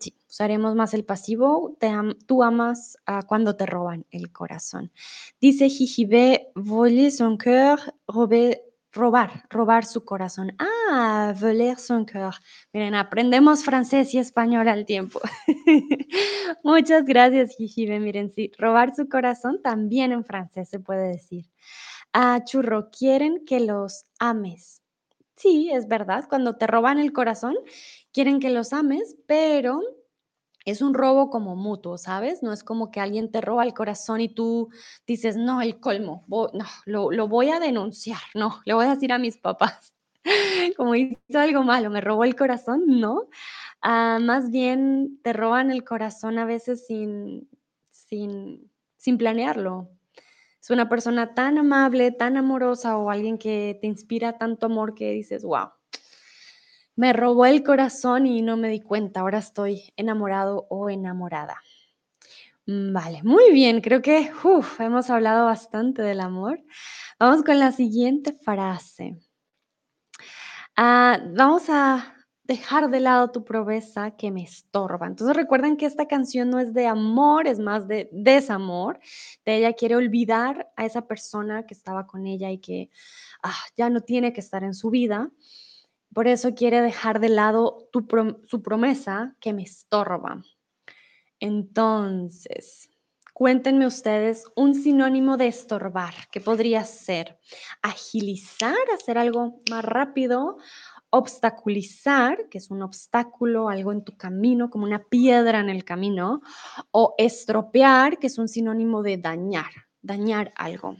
Sí, 0.00 0.14
usaremos 0.28 0.74
más 0.76 0.94
el 0.94 1.04
pasivo. 1.04 1.76
Te 1.80 1.90
tú 2.26 2.42
amas 2.42 2.96
cuando 3.26 3.56
te 3.56 3.66
roban 3.66 4.06
el 4.10 4.32
corazón. 4.32 4.92
Dice 5.40 5.68
Jijibe, 5.68 6.50
voler 6.54 7.10
son 7.10 7.36
cœur, 7.38 7.80
rober, 8.06 8.62
robar, 8.92 9.44
robar 9.50 9.84
su 9.84 10.04
corazón. 10.04 10.52
Ah, 10.58 11.34
voler 11.40 11.76
son 11.78 12.04
cœur. 12.06 12.34
Miren, 12.72 12.94
aprendemos 12.94 13.64
francés 13.64 14.14
y 14.14 14.18
español 14.18 14.68
al 14.68 14.86
tiempo. 14.86 15.20
Muchas 16.64 17.04
gracias, 17.04 17.56
Jijibe. 17.56 17.98
Miren, 17.98 18.32
sí, 18.34 18.52
robar 18.58 18.94
su 18.94 19.08
corazón 19.08 19.60
también 19.62 20.12
en 20.12 20.24
francés 20.24 20.68
se 20.68 20.78
puede 20.78 21.08
decir. 21.08 21.46
Ah, 22.12 22.42
churro, 22.44 22.90
quieren 22.90 23.44
que 23.46 23.60
los 23.60 24.04
ames. 24.20 24.82
Sí, 25.36 25.70
es 25.72 25.88
verdad, 25.88 26.26
cuando 26.28 26.56
te 26.56 26.66
roban 26.68 26.98
el 27.00 27.12
corazón, 27.12 27.56
quieren 28.12 28.40
que 28.40 28.50
los 28.50 28.72
ames, 28.72 29.16
pero 29.26 29.80
es 30.64 30.80
un 30.82 30.94
robo 30.94 31.30
como 31.30 31.56
mutuo, 31.56 31.98
¿sabes? 31.98 32.42
No 32.42 32.52
es 32.52 32.62
como 32.64 32.90
que 32.90 33.00
alguien 33.00 33.30
te 33.32 33.40
roba 33.40 33.64
el 33.64 33.74
corazón 33.74 34.20
y 34.20 34.28
tú 34.28 34.70
dices, 35.06 35.36
no, 35.36 35.60
el 35.62 35.80
colmo, 35.80 36.24
vo- 36.28 36.50
no, 36.54 36.66
lo, 36.86 37.10
lo 37.10 37.28
voy 37.28 37.50
a 37.50 37.60
denunciar, 37.60 38.20
no, 38.34 38.60
le 38.64 38.74
voy 38.74 38.86
a 38.86 38.94
decir 38.94 39.12
a 39.12 39.18
mis 39.18 39.38
papás, 39.38 39.92
como 40.76 40.94
hizo 40.94 41.18
algo 41.34 41.62
malo, 41.64 41.90
me 41.90 42.00
robó 42.00 42.24
el 42.24 42.36
corazón, 42.36 42.84
no. 42.86 43.28
Ah, 43.82 44.18
más 44.22 44.50
bien 44.50 45.20
te 45.24 45.32
roban 45.32 45.70
el 45.70 45.84
corazón 45.84 46.38
a 46.38 46.44
veces 46.44 46.86
sin, 46.86 47.48
sin, 47.92 48.70
sin 48.96 49.18
planearlo. 49.18 49.90
Es 50.62 50.70
una 50.70 50.88
persona 50.88 51.34
tan 51.34 51.58
amable, 51.58 52.12
tan 52.12 52.36
amorosa 52.38 52.96
o 52.98 53.10
alguien 53.10 53.38
que 53.38 53.78
te 53.80 53.86
inspira 53.88 54.38
tanto 54.38 54.66
amor 54.66 54.94
que 54.94 55.10
dices, 55.12 55.44
wow, 55.44 55.70
me 56.96 57.12
robó 57.12 57.46
el 57.46 57.62
corazón 57.62 58.26
y 58.26 58.42
no 58.42 58.56
me 58.56 58.68
di 58.68 58.80
cuenta, 58.80 59.20
ahora 59.20 59.38
estoy 59.38 59.92
enamorado 59.96 60.66
o 60.70 60.90
enamorada. 60.90 61.56
Mm, 62.66 62.92
Vale, 62.92 63.22
muy 63.22 63.52
bien, 63.52 63.80
creo 63.80 64.02
que 64.02 64.30
hemos 64.78 65.10
hablado 65.10 65.46
bastante 65.46 66.02
del 66.02 66.20
amor. 66.20 66.62
Vamos 67.18 67.44
con 67.44 67.58
la 67.58 67.72
siguiente 67.72 68.32
frase. 68.32 69.16
Ah, 70.76 71.20
vamos 71.34 71.68
a 71.68 72.14
dejar 72.44 72.90
de 72.90 73.00
lado 73.00 73.30
tu 73.30 73.44
promesa 73.44 74.12
que 74.16 74.30
me 74.30 74.42
estorba. 74.42 75.06
Entonces 75.06 75.36
recuerden 75.36 75.76
que 75.76 75.86
esta 75.86 76.06
canción 76.06 76.50
no 76.50 76.58
es 76.60 76.72
de 76.74 76.86
amor, 76.86 77.46
es 77.46 77.58
más 77.58 77.86
de 77.88 78.08
desamor. 78.12 78.98
De 79.44 79.56
ella 79.56 79.72
quiere 79.74 79.96
olvidar 79.96 80.70
a 80.76 80.84
esa 80.84 81.06
persona 81.06 81.66
que 81.66 81.74
estaba 81.74 82.06
con 82.06 82.26
ella 82.26 82.50
y 82.50 82.58
que 82.58 82.90
ah, 83.42 83.54
ya 83.76 83.90
no 83.90 84.00
tiene 84.00 84.32
que 84.32 84.40
estar 84.40 84.64
en 84.64 84.74
su 84.74 84.90
vida. 84.90 85.30
Por 86.14 86.28
eso 86.28 86.54
quiere 86.54 86.82
dejar 86.82 87.20
de 87.20 87.30
lado 87.30 87.88
tu 87.90 88.06
su 88.46 88.62
promesa 88.62 89.34
que 89.40 89.52
me 89.52 89.62
estorba. 89.62 90.42
Entonces, 91.40 92.90
cuéntenme 93.32 93.86
ustedes 93.86 94.44
un 94.54 94.74
sinónimo 94.74 95.36
de 95.36 95.48
estorbar. 95.48 96.14
¿Qué 96.30 96.40
podría 96.40 96.84
ser? 96.84 97.38
Agilizar, 97.80 98.76
hacer 98.94 99.16
algo 99.16 99.62
más 99.70 99.84
rápido. 99.84 100.58
Obstaculizar, 101.10 102.48
que 102.48 102.58
es 102.58 102.70
un 102.70 102.82
obstáculo, 102.82 103.68
algo 103.68 103.92
en 103.92 104.04
tu 104.04 104.16
camino, 104.16 104.70
como 104.70 104.84
una 104.84 105.04
piedra 105.04 105.60
en 105.60 105.70
el 105.70 105.84
camino. 105.84 106.42
O 106.90 107.14
estropear, 107.16 108.18
que 108.18 108.26
es 108.26 108.38
un 108.38 108.48
sinónimo 108.48 109.02
de 109.02 109.16
dañar, 109.16 109.72
dañar 110.02 110.52
algo. 110.56 110.96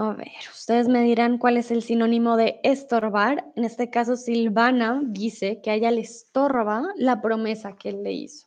A 0.00 0.12
ver, 0.12 0.28
ustedes 0.52 0.86
me 0.86 1.02
dirán 1.02 1.38
cuál 1.38 1.56
es 1.56 1.72
el 1.72 1.82
sinónimo 1.82 2.36
de 2.36 2.60
estorbar. 2.62 3.50
En 3.56 3.64
este 3.64 3.90
caso, 3.90 4.14
Silvana 4.14 5.02
dice 5.04 5.60
que 5.60 5.72
a 5.72 5.74
ella 5.74 5.90
le 5.90 6.02
estorba 6.02 6.84
la 6.94 7.20
promesa 7.20 7.74
que 7.76 7.88
él 7.88 8.04
le 8.04 8.12
hizo. 8.12 8.46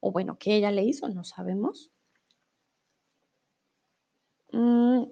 O 0.00 0.10
bueno, 0.10 0.38
que 0.38 0.56
ella 0.56 0.72
le 0.72 0.82
hizo, 0.82 1.08
no 1.08 1.22
sabemos. 1.22 1.92
Mm, 4.50 5.04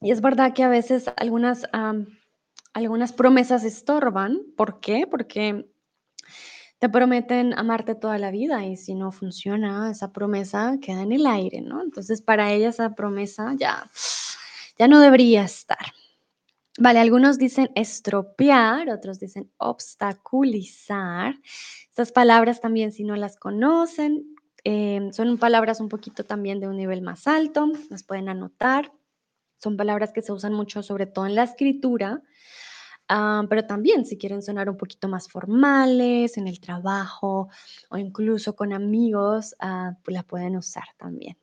y 0.00 0.10
es 0.12 0.22
verdad 0.22 0.54
que 0.54 0.62
a 0.62 0.70
veces 0.70 1.10
algunas, 1.18 1.68
algunas 2.72 3.12
promesas 3.12 3.64
estorban. 3.64 4.40
¿Por 4.56 4.80
qué? 4.80 5.06
Porque 5.06 5.70
te 6.78 6.88
prometen 6.88 7.52
amarte 7.58 7.96
toda 7.96 8.16
la 8.16 8.30
vida 8.30 8.64
y 8.64 8.78
si 8.78 8.94
no 8.94 9.12
funciona, 9.12 9.90
esa 9.90 10.10
promesa 10.14 10.78
queda 10.80 11.02
en 11.02 11.12
el 11.12 11.26
aire, 11.26 11.60
¿no? 11.60 11.82
Entonces, 11.82 12.22
para 12.22 12.50
ella 12.50 12.70
esa 12.70 12.94
promesa 12.94 13.54
ya, 13.58 13.90
ya 14.78 14.88
no 14.88 15.00
debería 15.00 15.42
estar. 15.44 15.92
Vale, 16.78 16.98
algunos 16.98 17.38
dicen 17.38 17.70
estropear, 17.74 18.90
otros 18.90 19.18
dicen 19.18 19.50
obstaculizar. 19.56 21.34
Estas 21.88 22.12
palabras 22.12 22.60
también, 22.60 22.92
si 22.92 23.02
no 23.02 23.16
las 23.16 23.38
conocen, 23.38 24.36
eh, 24.64 25.08
son 25.12 25.38
palabras 25.38 25.80
un 25.80 25.88
poquito 25.88 26.24
también 26.24 26.60
de 26.60 26.68
un 26.68 26.76
nivel 26.76 27.00
más 27.00 27.26
alto, 27.26 27.70
las 27.88 28.02
pueden 28.02 28.28
anotar. 28.28 28.92
Son 29.62 29.76
palabras 29.76 30.12
que 30.12 30.22
se 30.22 30.32
usan 30.32 30.52
mucho, 30.52 30.82
sobre 30.82 31.06
todo 31.06 31.24
en 31.26 31.34
la 31.34 31.44
escritura, 31.44 32.22
ah, 33.08 33.44
pero 33.48 33.64
también 33.66 34.04
si 34.04 34.18
quieren 34.18 34.42
sonar 34.42 34.68
un 34.68 34.76
poquito 34.76 35.08
más 35.08 35.28
formales, 35.28 36.36
en 36.36 36.46
el 36.48 36.60
trabajo 36.60 37.48
o 37.90 37.96
incluso 37.96 38.54
con 38.54 38.74
amigos, 38.74 39.54
ah, 39.60 39.96
pues 40.04 40.14
la 40.14 40.24
pueden 40.24 40.56
usar 40.56 40.84
también. 40.98 41.38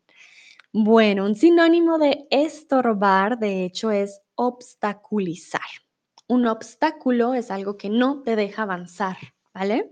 Bueno, 0.75 1.25
un 1.25 1.35
sinónimo 1.35 1.99
de 1.99 2.25
estorbar, 2.31 3.37
de 3.37 3.63
hecho, 3.63 3.91
es 3.91 4.23
obstaculizar. 4.33 5.61
Un 6.27 6.47
obstáculo 6.47 7.35
es 7.35 7.51
algo 7.51 7.77
que 7.77 7.89
no 7.89 8.23
te 8.23 8.35
deja 8.35 8.63
avanzar, 8.63 9.17
¿vale? 9.53 9.91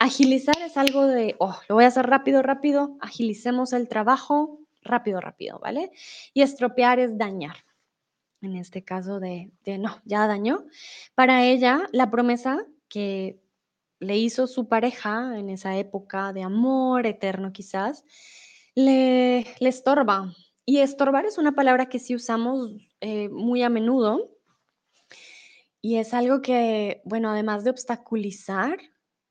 Agilizar 0.00 0.56
es 0.60 0.76
algo 0.76 1.06
de, 1.06 1.36
oh, 1.38 1.56
lo 1.68 1.76
voy 1.76 1.84
a 1.84 1.86
hacer 1.86 2.04
rápido, 2.04 2.42
rápido, 2.42 2.96
agilicemos 3.00 3.72
el 3.72 3.86
trabajo, 3.86 4.58
rápido, 4.82 5.20
rápido, 5.20 5.60
¿vale? 5.60 5.92
Y 6.34 6.42
estropear 6.42 6.98
es 6.98 7.16
dañar. 7.16 7.58
En 8.40 8.56
este 8.56 8.82
caso 8.82 9.20
de, 9.20 9.52
de 9.62 9.78
no, 9.78 10.02
ya 10.04 10.26
dañó. 10.26 10.64
Para 11.14 11.44
ella, 11.44 11.86
la 11.92 12.10
promesa 12.10 12.66
que 12.88 13.38
le 14.00 14.18
hizo 14.18 14.48
su 14.48 14.66
pareja 14.66 15.38
en 15.38 15.48
esa 15.48 15.76
época 15.76 16.32
de 16.32 16.42
amor 16.42 17.06
eterno 17.06 17.52
quizás, 17.52 18.04
le, 18.76 19.44
le 19.58 19.68
estorba. 19.68 20.32
Y 20.64 20.78
estorbar 20.78 21.26
es 21.26 21.38
una 21.38 21.52
palabra 21.52 21.86
que 21.86 21.98
sí 21.98 22.14
usamos 22.14 22.70
eh, 23.00 23.28
muy 23.28 23.62
a 23.62 23.68
menudo 23.68 24.36
y 25.86 25.98
es 25.98 26.14
algo 26.14 26.42
que, 26.42 27.00
bueno, 27.04 27.30
además 27.30 27.62
de 27.62 27.70
obstaculizar, 27.70 28.76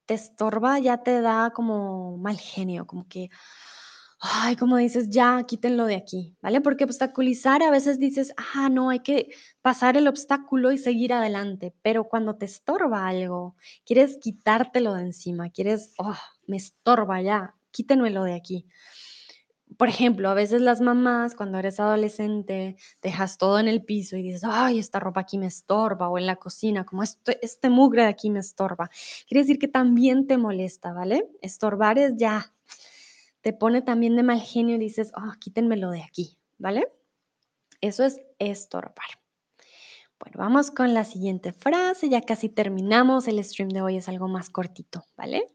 te 0.05 0.13
estorba, 0.13 0.79
ya 0.79 1.03
te 1.03 1.19
da 1.19 1.51
como 1.53 2.17
mal 2.17 2.37
genio, 2.37 2.87
como 2.87 3.07
que, 3.09 3.29
ay, 4.19 4.55
como 4.55 4.77
dices, 4.77 5.09
ya 5.09 5.43
quítenlo 5.43 5.85
de 5.85 5.95
aquí, 5.95 6.37
¿vale? 6.41 6.61
Porque 6.61 6.85
obstaculizar 6.85 7.61
a 7.61 7.71
veces 7.71 7.99
dices, 7.99 8.33
ah, 8.37 8.69
no, 8.69 8.89
hay 8.89 8.99
que 9.01 9.31
pasar 9.61 9.97
el 9.97 10.07
obstáculo 10.07 10.71
y 10.71 10.77
seguir 10.77 11.11
adelante, 11.11 11.73
pero 11.81 12.05
cuando 12.07 12.37
te 12.37 12.45
estorba 12.45 13.05
algo, 13.05 13.57
quieres 13.85 14.17
quitártelo 14.21 14.93
de 14.93 15.01
encima, 15.01 15.49
quieres, 15.49 15.93
oh, 15.97 16.15
me 16.47 16.55
estorba 16.55 17.21
ya, 17.21 17.55
quítenmelo 17.71 18.23
de 18.23 18.35
aquí. 18.35 18.67
Por 19.77 19.89
ejemplo, 19.89 20.29
a 20.29 20.33
veces 20.33 20.61
las 20.61 20.79
mamás, 20.79 21.35
cuando 21.35 21.57
eres 21.57 21.79
adolescente, 21.79 22.77
dejas 23.01 23.37
todo 23.37 23.59
en 23.59 23.67
el 23.67 23.83
piso 23.83 24.15
y 24.15 24.23
dices, 24.23 24.43
ay, 24.45 24.79
esta 24.79 24.99
ropa 24.99 25.21
aquí 25.21 25.37
me 25.37 25.47
estorba, 25.47 26.07
o 26.07 26.17
en 26.17 26.27
la 26.27 26.37
cocina, 26.37 26.85
como 26.85 27.03
este, 27.03 27.43
este 27.43 27.69
mugre 27.69 28.03
de 28.03 28.07
aquí 28.09 28.29
me 28.29 28.39
estorba. 28.39 28.89
Quiere 29.27 29.41
decir 29.41 29.59
que 29.59 29.67
también 29.67 30.27
te 30.27 30.37
molesta, 30.37 30.93
¿vale? 30.93 31.29
Estorbar 31.41 31.97
es 31.97 32.13
ya, 32.15 32.53
te 33.41 33.53
pone 33.53 33.81
también 33.81 34.15
de 34.15 34.23
mal 34.23 34.39
genio 34.39 34.75
y 34.75 34.79
dices, 34.79 35.11
oh, 35.15 35.33
quítenmelo 35.39 35.91
de 35.91 36.03
aquí, 36.03 36.37
¿vale? 36.57 36.87
Eso 37.81 38.03
es 38.03 38.19
estorbar. 38.39 39.05
Bueno, 40.19 40.37
vamos 40.37 40.71
con 40.71 40.93
la 40.93 41.03
siguiente 41.03 41.51
frase, 41.51 42.07
ya 42.07 42.21
casi 42.21 42.49
terminamos, 42.49 43.27
el 43.27 43.43
stream 43.43 43.69
de 43.69 43.81
hoy 43.81 43.97
es 43.97 44.07
algo 44.07 44.27
más 44.27 44.49
cortito, 44.49 45.05
¿vale? 45.17 45.51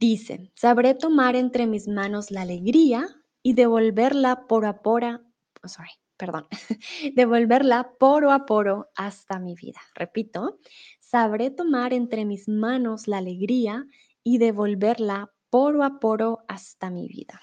Dice, 0.00 0.50
sabré 0.54 0.94
tomar 0.94 1.36
entre 1.36 1.66
mis 1.66 1.86
manos 1.86 2.30
la 2.30 2.40
alegría 2.40 3.06
y 3.42 3.52
devolverla 3.52 4.46
poro 4.46 4.66
a 4.66 4.80
poro, 4.80 5.20
oh, 5.62 5.68
sorry, 5.68 5.90
perdón, 6.16 6.46
devolverla 7.14 7.92
poro 7.98 8.30
a 8.30 8.46
poro 8.46 8.88
hasta 8.96 9.38
mi 9.38 9.54
vida. 9.54 9.78
Repito, 9.94 10.58
sabré 11.00 11.50
tomar 11.50 11.92
entre 11.92 12.24
mis 12.24 12.48
manos 12.48 13.08
la 13.08 13.18
alegría 13.18 13.84
y 14.24 14.38
devolverla 14.38 15.34
poro 15.50 15.84
a 15.84 16.00
poro 16.00 16.38
hasta 16.48 16.88
mi 16.88 17.06
vida. 17.06 17.38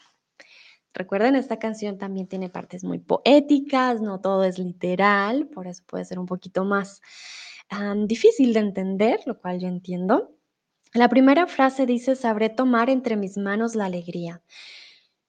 Recuerden, 0.96 1.36
esta 1.36 1.60
canción 1.60 2.00
también 2.00 2.28
tiene 2.28 2.50
partes 2.50 2.84
muy 2.84 2.98
poéticas, 2.98 4.02
no 4.02 4.20
todo 4.20 4.43
es 4.43 4.58
literal, 4.58 5.48
por 5.50 5.67
eso 5.67 5.84
puede 5.86 6.06
ser 6.06 6.17
un 6.17 6.26
poquito 6.26 6.65
más 6.65 7.02
difícil 8.08 8.54
de 8.54 8.62
entender, 8.62 9.20
lo 9.28 9.39
cual 9.39 9.60
yo 9.60 9.67
entiendo. 9.67 10.37
La 10.98 11.10
primera 11.10 11.46
frase 11.46 11.86
dice: 11.86 12.16
"Sabré 12.16 12.50
tomar 12.50 12.90
entre 12.90 13.18
mis 13.18 13.38
manos 13.38 13.76
la 13.76 13.86
alegría". 13.86 14.42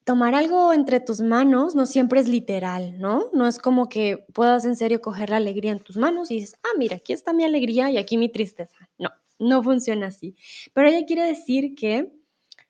Tomar 0.05 0.35
algo 0.35 0.73
entre 0.73 0.99
tus 0.99 1.21
manos 1.21 1.75
no 1.75 1.85
siempre 1.85 2.21
es 2.21 2.29
literal, 2.29 2.99
¿no? 2.99 3.27
No 3.35 3.47
es 3.47 3.59
como 3.59 3.91
que 3.91 4.25
puedas 4.33 4.65
en 4.65 4.77
serio 4.77 5.03
coger 5.03 5.29
la 5.29 5.37
alegría 5.37 5.73
en 5.73 5.81
tus 5.81 5.99
manos 5.99 6.31
y 6.31 6.37
dices: 6.37 6.59
"Ah, 6.63 6.75
mira, 6.79 6.97
aquí 6.97 7.13
está 7.13 7.35
mi 7.35 7.45
alegría 7.45 7.91
y 7.91 7.99
aquí 7.99 8.17
mi 8.17 8.31
tristeza". 8.31 8.89
No, 8.97 9.11
no 9.39 9.63
funciona 9.63 10.07
así. 10.07 10.35
Pero 10.73 10.89
ella 10.89 11.05
quiere 11.05 11.25
decir 11.25 11.75
que 11.75 12.11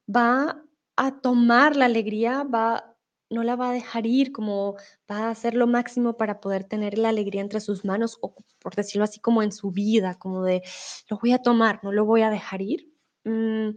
va 0.08 0.60
a 0.96 1.20
tomar 1.20 1.76
la 1.76 1.84
alegría, 1.84 2.42
va 2.42 2.96
no 3.30 3.42
la 3.42 3.56
va 3.56 3.70
a 3.70 3.72
dejar 3.72 4.06
ir, 4.06 4.32
como 4.32 4.76
va 5.10 5.26
a 5.26 5.30
hacer 5.30 5.54
lo 5.54 5.66
máximo 5.66 6.16
para 6.16 6.40
poder 6.40 6.64
tener 6.64 6.98
la 6.98 7.10
alegría 7.10 7.40
entre 7.42 7.60
sus 7.60 7.84
manos, 7.84 8.18
o 8.22 8.34
por 8.60 8.74
decirlo 8.74 9.04
así, 9.04 9.20
como 9.20 9.42
en 9.42 9.52
su 9.52 9.70
vida, 9.70 10.16
como 10.18 10.44
de: 10.44 10.62
"Lo 11.08 11.18
voy 11.20 11.32
a 11.32 11.42
tomar, 11.42 11.80
no 11.82 11.92
lo 11.92 12.04
voy 12.04 12.22
a 12.22 12.30
dejar 12.30 12.62
ir, 12.62 12.92
mm, 13.24 13.70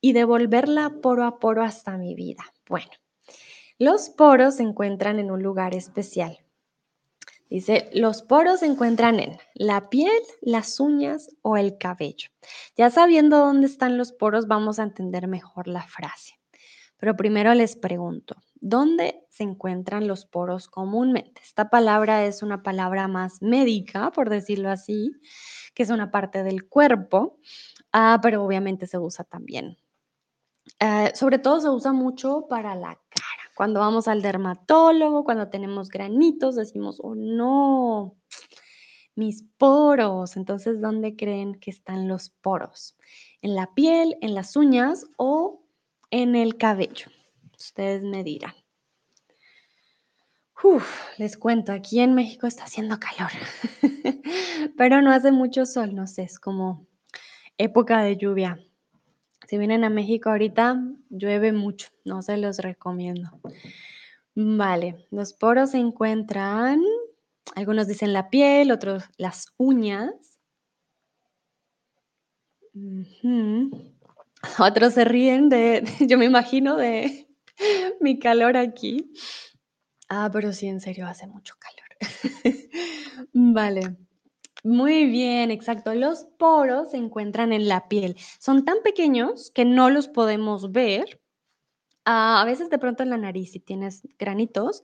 y 0.00 0.12
devolverla 0.12 0.90
poro 1.02 1.24
a 1.24 1.38
poro 1.38 1.62
hasta 1.62 1.96
mi 1.98 2.14
vida". 2.14 2.44
Bueno, 2.68 2.90
los 3.78 4.10
poros 4.10 4.56
se 4.56 4.62
encuentran 4.64 5.18
en 5.18 5.30
un 5.30 5.42
lugar 5.42 5.74
especial. 5.74 6.38
Dice, 7.50 7.90
los 7.92 8.22
poros 8.22 8.60
se 8.60 8.66
encuentran 8.66 9.20
en 9.20 9.38
la 9.54 9.90
piel, 9.90 10.12
las 10.40 10.80
uñas 10.80 11.28
o 11.42 11.56
el 11.56 11.76
cabello. 11.78 12.28
Ya 12.76 12.90
sabiendo 12.90 13.38
dónde 13.38 13.66
están 13.66 13.98
los 13.98 14.12
poros, 14.12 14.46
vamos 14.48 14.78
a 14.78 14.84
entender 14.84 15.28
mejor 15.28 15.68
la 15.68 15.82
frase. 15.82 16.34
Pero 17.02 17.16
primero 17.16 17.52
les 17.52 17.74
pregunto, 17.74 18.36
¿dónde 18.60 19.26
se 19.28 19.42
encuentran 19.42 20.06
los 20.06 20.24
poros 20.24 20.68
comúnmente? 20.68 21.42
Esta 21.42 21.68
palabra 21.68 22.24
es 22.26 22.44
una 22.44 22.62
palabra 22.62 23.08
más 23.08 23.42
médica, 23.42 24.12
por 24.12 24.30
decirlo 24.30 24.70
así, 24.70 25.10
que 25.74 25.82
es 25.82 25.90
una 25.90 26.12
parte 26.12 26.44
del 26.44 26.68
cuerpo, 26.68 27.40
ah, 27.90 28.20
pero 28.22 28.44
obviamente 28.44 28.86
se 28.86 28.98
usa 28.98 29.24
también. 29.24 29.76
Eh, 30.78 31.10
sobre 31.16 31.40
todo 31.40 31.60
se 31.60 31.70
usa 31.70 31.92
mucho 31.92 32.46
para 32.48 32.76
la 32.76 32.94
cara. 32.94 33.50
Cuando 33.56 33.80
vamos 33.80 34.06
al 34.06 34.22
dermatólogo, 34.22 35.24
cuando 35.24 35.48
tenemos 35.48 35.88
granitos, 35.88 36.54
decimos, 36.54 37.00
oh 37.02 37.16
no, 37.16 38.16
mis 39.16 39.42
poros. 39.58 40.36
Entonces, 40.36 40.80
¿dónde 40.80 41.16
creen 41.16 41.56
que 41.56 41.72
están 41.72 42.06
los 42.06 42.30
poros? 42.30 42.96
¿En 43.40 43.56
la 43.56 43.74
piel, 43.74 44.16
en 44.20 44.36
las 44.36 44.54
uñas 44.54 45.04
o 45.16 45.61
en 46.12 46.36
el 46.36 46.56
cabello? 46.56 47.06
Ustedes 47.58 48.02
me 48.02 48.22
dirán. 48.22 48.54
Les 51.18 51.36
cuento, 51.36 51.72
aquí 51.72 51.98
en 51.98 52.14
México 52.14 52.46
está 52.46 52.64
haciendo 52.64 53.00
calor, 53.00 53.32
pero 54.76 55.02
no 55.02 55.10
hace 55.10 55.32
mucho 55.32 55.66
sol, 55.66 55.92
no 55.92 56.06
sé, 56.06 56.22
es 56.22 56.38
como 56.38 56.86
época 57.58 58.02
de 58.02 58.16
lluvia. 58.16 58.60
Si 59.48 59.58
vienen 59.58 59.82
a 59.82 59.90
México 59.90 60.30
ahorita, 60.30 60.80
llueve 61.10 61.52
mucho, 61.52 61.88
no 62.04 62.22
se 62.22 62.36
los 62.36 62.58
recomiendo. 62.58 63.40
Vale, 64.36 65.06
los 65.10 65.32
poros 65.32 65.72
se 65.72 65.78
encuentran, 65.78 66.80
algunos 67.56 67.88
dicen 67.88 68.12
la 68.12 68.30
piel, 68.30 68.70
otros 68.70 69.02
las 69.16 69.52
uñas. 69.56 70.38
Otros 74.58 74.94
se 74.94 75.04
ríen 75.04 75.48
de, 75.48 75.84
yo 76.00 76.18
me 76.18 76.24
imagino, 76.24 76.76
de 76.76 77.28
mi 78.00 78.18
calor 78.18 78.56
aquí. 78.56 79.12
Ah, 80.08 80.28
pero 80.32 80.52
sí, 80.52 80.66
en 80.66 80.80
serio, 80.80 81.06
hace 81.06 81.26
mucho 81.26 81.54
calor. 81.58 81.82
Vale. 83.32 83.96
Muy 84.64 85.06
bien, 85.06 85.50
exacto. 85.50 85.94
Los 85.94 86.24
poros 86.38 86.90
se 86.90 86.96
encuentran 86.96 87.52
en 87.52 87.66
la 87.66 87.88
piel. 87.88 88.16
Son 88.38 88.64
tan 88.64 88.78
pequeños 88.84 89.50
que 89.50 89.64
no 89.64 89.90
los 89.90 90.08
podemos 90.08 90.70
ver. 90.70 91.20
Ah, 92.04 92.40
a 92.42 92.44
veces 92.44 92.68
de 92.68 92.78
pronto 92.78 93.02
en 93.02 93.10
la 93.10 93.16
nariz 93.16 93.52
si 93.52 93.60
tienes 93.60 94.02
granitos, 94.18 94.82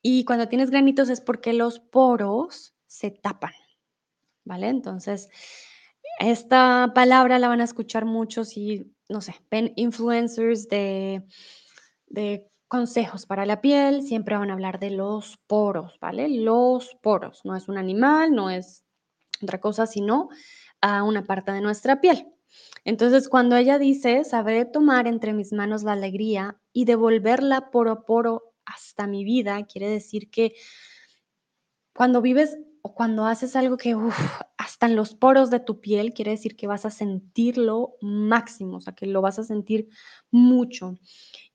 y 0.00 0.24
cuando 0.24 0.48
tienes 0.48 0.70
granitos 0.70 1.08
es 1.08 1.20
porque 1.20 1.52
los 1.52 1.80
poros 1.80 2.74
se 2.86 3.10
tapan, 3.10 3.52
¿vale? 4.44 4.68
Entonces, 4.68 5.28
esta 6.30 6.92
palabra 6.94 7.38
la 7.38 7.48
van 7.48 7.60
a 7.60 7.64
escuchar 7.64 8.04
mucho 8.04 8.44
si, 8.44 8.94
no 9.08 9.20
sé, 9.20 9.34
ven 9.50 9.72
influencers 9.76 10.68
de, 10.68 11.24
de 12.06 12.48
consejos 12.68 13.26
para 13.26 13.44
la 13.44 13.60
piel, 13.60 14.02
siempre 14.02 14.36
van 14.36 14.50
a 14.50 14.54
hablar 14.54 14.78
de 14.78 14.90
los 14.90 15.38
poros, 15.46 15.98
¿vale? 16.00 16.28
Los 16.28 16.96
poros, 17.02 17.42
no 17.44 17.54
es 17.56 17.68
un 17.68 17.76
animal, 17.76 18.32
no 18.34 18.50
es 18.50 18.84
otra 19.42 19.60
cosa, 19.60 19.86
sino 19.86 20.28
una 20.82 21.24
parte 21.24 21.52
de 21.52 21.60
nuestra 21.60 22.00
piel. 22.00 22.32
Entonces, 22.84 23.28
cuando 23.28 23.56
ella 23.56 23.78
dice, 23.78 24.24
sabré 24.24 24.64
tomar 24.64 25.06
entre 25.06 25.32
mis 25.32 25.52
manos 25.52 25.82
la 25.82 25.92
alegría 25.92 26.58
y 26.72 26.84
devolverla 26.84 27.70
poro 27.70 27.92
a 27.92 28.04
poro 28.04 28.54
hasta 28.64 29.06
mi 29.06 29.24
vida, 29.24 29.64
quiere 29.66 29.88
decir 29.88 30.30
que 30.30 30.54
cuando 31.94 32.20
vives 32.20 32.56
o 32.82 32.94
cuando 32.94 33.26
haces 33.26 33.54
algo 33.54 33.76
que 33.76 33.94
uf, 33.94 34.18
hasta 34.62 34.86
en 34.86 34.94
los 34.94 35.14
poros 35.14 35.50
de 35.50 35.58
tu 35.58 35.80
piel, 35.80 36.14
quiere 36.14 36.30
decir 36.30 36.56
que 36.56 36.68
vas 36.68 36.86
a 36.86 36.90
sentirlo 36.90 37.96
máximo, 38.00 38.76
o 38.76 38.80
sea, 38.80 38.94
que 38.94 39.06
lo 39.06 39.20
vas 39.20 39.40
a 39.40 39.44
sentir 39.44 39.88
mucho. 40.30 40.98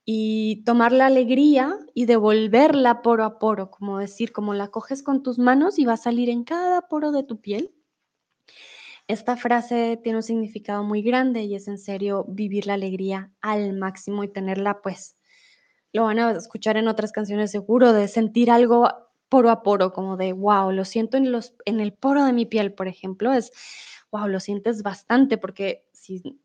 Y 0.04 0.62
tomar 0.64 0.92
la 0.92 1.06
alegría 1.06 1.74
y 1.94 2.04
devolverla 2.04 3.00
poro 3.00 3.24
a 3.24 3.38
poro, 3.38 3.70
como 3.70 3.98
decir, 3.98 4.32
como 4.32 4.52
la 4.52 4.68
coges 4.68 5.02
con 5.02 5.22
tus 5.22 5.38
manos 5.38 5.78
y 5.78 5.86
va 5.86 5.94
a 5.94 5.96
salir 5.96 6.28
en 6.28 6.44
cada 6.44 6.82
poro 6.82 7.10
de 7.10 7.22
tu 7.22 7.40
piel. 7.40 7.74
Esta 9.06 9.38
frase 9.38 9.98
tiene 10.02 10.18
un 10.18 10.22
significado 10.22 10.84
muy 10.84 11.00
grande 11.00 11.44
y 11.44 11.54
es 11.54 11.66
en 11.66 11.78
serio 11.78 12.26
vivir 12.28 12.66
la 12.66 12.74
alegría 12.74 13.32
al 13.40 13.72
máximo 13.72 14.22
y 14.22 14.28
tenerla, 14.28 14.82
pues, 14.82 15.16
lo 15.94 16.04
van 16.04 16.18
a 16.18 16.32
escuchar 16.32 16.76
en 16.76 16.88
otras 16.88 17.12
canciones 17.12 17.50
seguro, 17.50 17.94
de 17.94 18.06
sentir 18.06 18.50
algo 18.50 19.07
poro 19.28 19.50
a 19.50 19.62
poro, 19.62 19.92
como 19.92 20.16
de, 20.16 20.32
wow, 20.32 20.72
lo 20.72 20.84
siento 20.84 21.16
en, 21.16 21.32
los, 21.32 21.54
en 21.64 21.80
el 21.80 21.92
poro 21.92 22.24
de 22.24 22.32
mi 22.32 22.46
piel, 22.46 22.72
por 22.72 22.88
ejemplo, 22.88 23.32
es, 23.32 23.52
wow, 24.10 24.28
lo 24.28 24.40
sientes 24.40 24.82
bastante, 24.82 25.38
porque 25.38 25.84
si, 25.92 26.40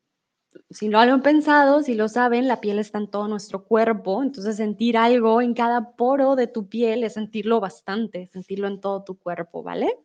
si 0.69 0.89
lo 0.89 0.99
han 0.99 1.21
pensado, 1.21 1.83
si 1.83 1.95
lo 1.95 2.07
saben, 2.09 2.47
la 2.47 2.61
piel 2.61 2.79
está 2.79 2.97
en 2.97 3.09
todo 3.09 3.27
nuestro 3.27 3.63
cuerpo, 3.63 4.21
entonces 4.21 4.57
sentir 4.57 4.97
algo 4.97 5.41
en 5.41 5.53
cada 5.53 5.95
poro 5.95 6.35
de 6.35 6.47
tu 6.47 6.67
piel 6.67 7.03
es 7.03 7.13
sentirlo 7.13 7.59
bastante, 7.59 8.27
sentirlo 8.27 8.67
en 8.67 8.79
todo 8.79 9.03
tu 9.03 9.17
cuerpo, 9.17 9.63
¿vale? 9.63 9.99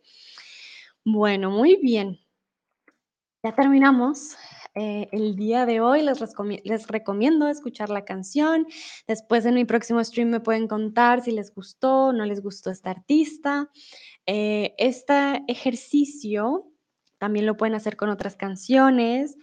Bueno, 1.04 1.50
muy 1.50 1.76
bien. 1.76 2.18
Ya 3.42 3.54
terminamos 3.54 4.36
eh, 4.78 5.08
el 5.10 5.34
día 5.34 5.66
de 5.66 5.80
hoy. 5.80 6.02
Les, 6.02 6.86
recomiendo 6.86 7.48
escuchar 7.48 7.90
la 7.90 8.04
canción. 8.04 8.68
Después 9.08 9.44
en 9.44 9.56
mi 9.56 9.64
próximo 9.64 10.02
stream 10.04 10.28
me 10.28 10.38
pueden 10.38 10.68
contar 10.68 11.20
si 11.20 11.32
les 11.32 11.52
gustó 11.52 12.06
o 12.06 12.12
no 12.12 12.24
les 12.24 12.40
gustó 12.40 12.70
esta 12.70 12.90
artista. 12.90 13.70
Eh, 14.24 14.76
este 14.78 15.42
ejercicio 15.48 16.70
también 17.18 17.44
lo 17.44 17.56
pueden 17.56 17.74
hacer 17.74 17.96
con 17.96 18.08
otras 18.08 18.36
canciones. 18.36 19.36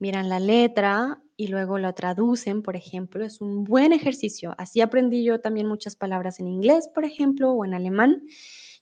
Miran 0.00 0.28
la 0.28 0.40
letra 0.40 1.22
y 1.36 1.46
luego 1.46 1.78
lo 1.78 1.94
traducen, 1.94 2.62
por 2.62 2.74
ejemplo. 2.74 3.24
Es 3.24 3.40
un 3.40 3.62
buen 3.62 3.92
ejercicio. 3.92 4.56
Así 4.58 4.80
aprendí 4.80 5.22
yo 5.22 5.40
también 5.40 5.68
muchas 5.68 5.94
palabras 5.94 6.40
en 6.40 6.48
inglés, 6.48 6.90
por 6.92 7.04
ejemplo, 7.04 7.52
o 7.52 7.64
en 7.64 7.74
alemán. 7.74 8.24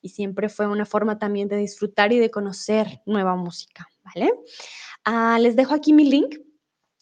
Y 0.00 0.10
siempre 0.10 0.48
fue 0.48 0.66
una 0.66 0.86
forma 0.86 1.18
también 1.18 1.48
de 1.48 1.56
disfrutar 1.56 2.12
y 2.12 2.18
de 2.18 2.30
conocer 2.30 3.02
nueva 3.06 3.36
música, 3.36 3.88
¿vale? 4.04 4.32
Ah, 5.04 5.38
les 5.40 5.56
dejo 5.56 5.74
aquí 5.74 5.92
mi 5.92 6.04
link. 6.04 6.36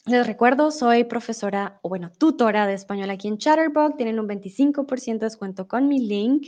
Les 0.07 0.25
recuerdo, 0.25 0.71
soy 0.71 1.03
profesora, 1.03 1.81
o 1.83 1.89
bueno, 1.89 2.13
tutora 2.17 2.69
de 2.69 2.75
español 2.75 3.11
aquí 3.11 3.27
en 3.27 3.39
Chatterbox. 3.39 3.97
Tienen 3.97 4.21
un 4.21 4.29
25% 4.29 5.19
de 5.19 5.27
descuento 5.27 5.67
con 5.67 5.89
mi 5.89 5.99
link. 5.99 6.47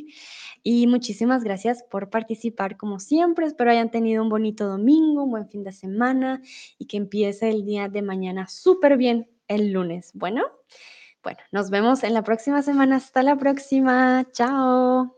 Y 0.63 0.87
muchísimas 0.87 1.43
gracias 1.43 1.83
por 1.83 2.09
participar 2.09 2.77
como 2.77 3.01
siempre. 3.01 3.47
Espero 3.47 3.71
hayan 3.71 3.91
tenido 3.91 4.23
un 4.23 4.29
bonito 4.29 4.69
domingo, 4.69 5.25
un 5.25 5.31
buen 5.31 5.49
fin 5.49 5.65
de 5.65 5.73
semana 5.73 6.41
y 6.79 6.87
que 6.87 6.97
empiece 6.99 7.51
el 7.51 7.65
día 7.65 7.89
de 7.89 8.03
mañana 8.03 8.47
súper 8.47 8.97
bien 8.97 9.29
el 9.49 9.73
lunes. 9.73 10.13
Bueno, 10.15 10.45
bueno, 11.23 11.41
nos 11.51 11.71
vemos 11.71 12.05
en 12.05 12.15
la 12.15 12.23
próxima 12.23 12.63
semana. 12.63 12.97
Hasta 12.97 13.23
la 13.23 13.37
próxima. 13.37 14.27
Chao. 14.33 15.18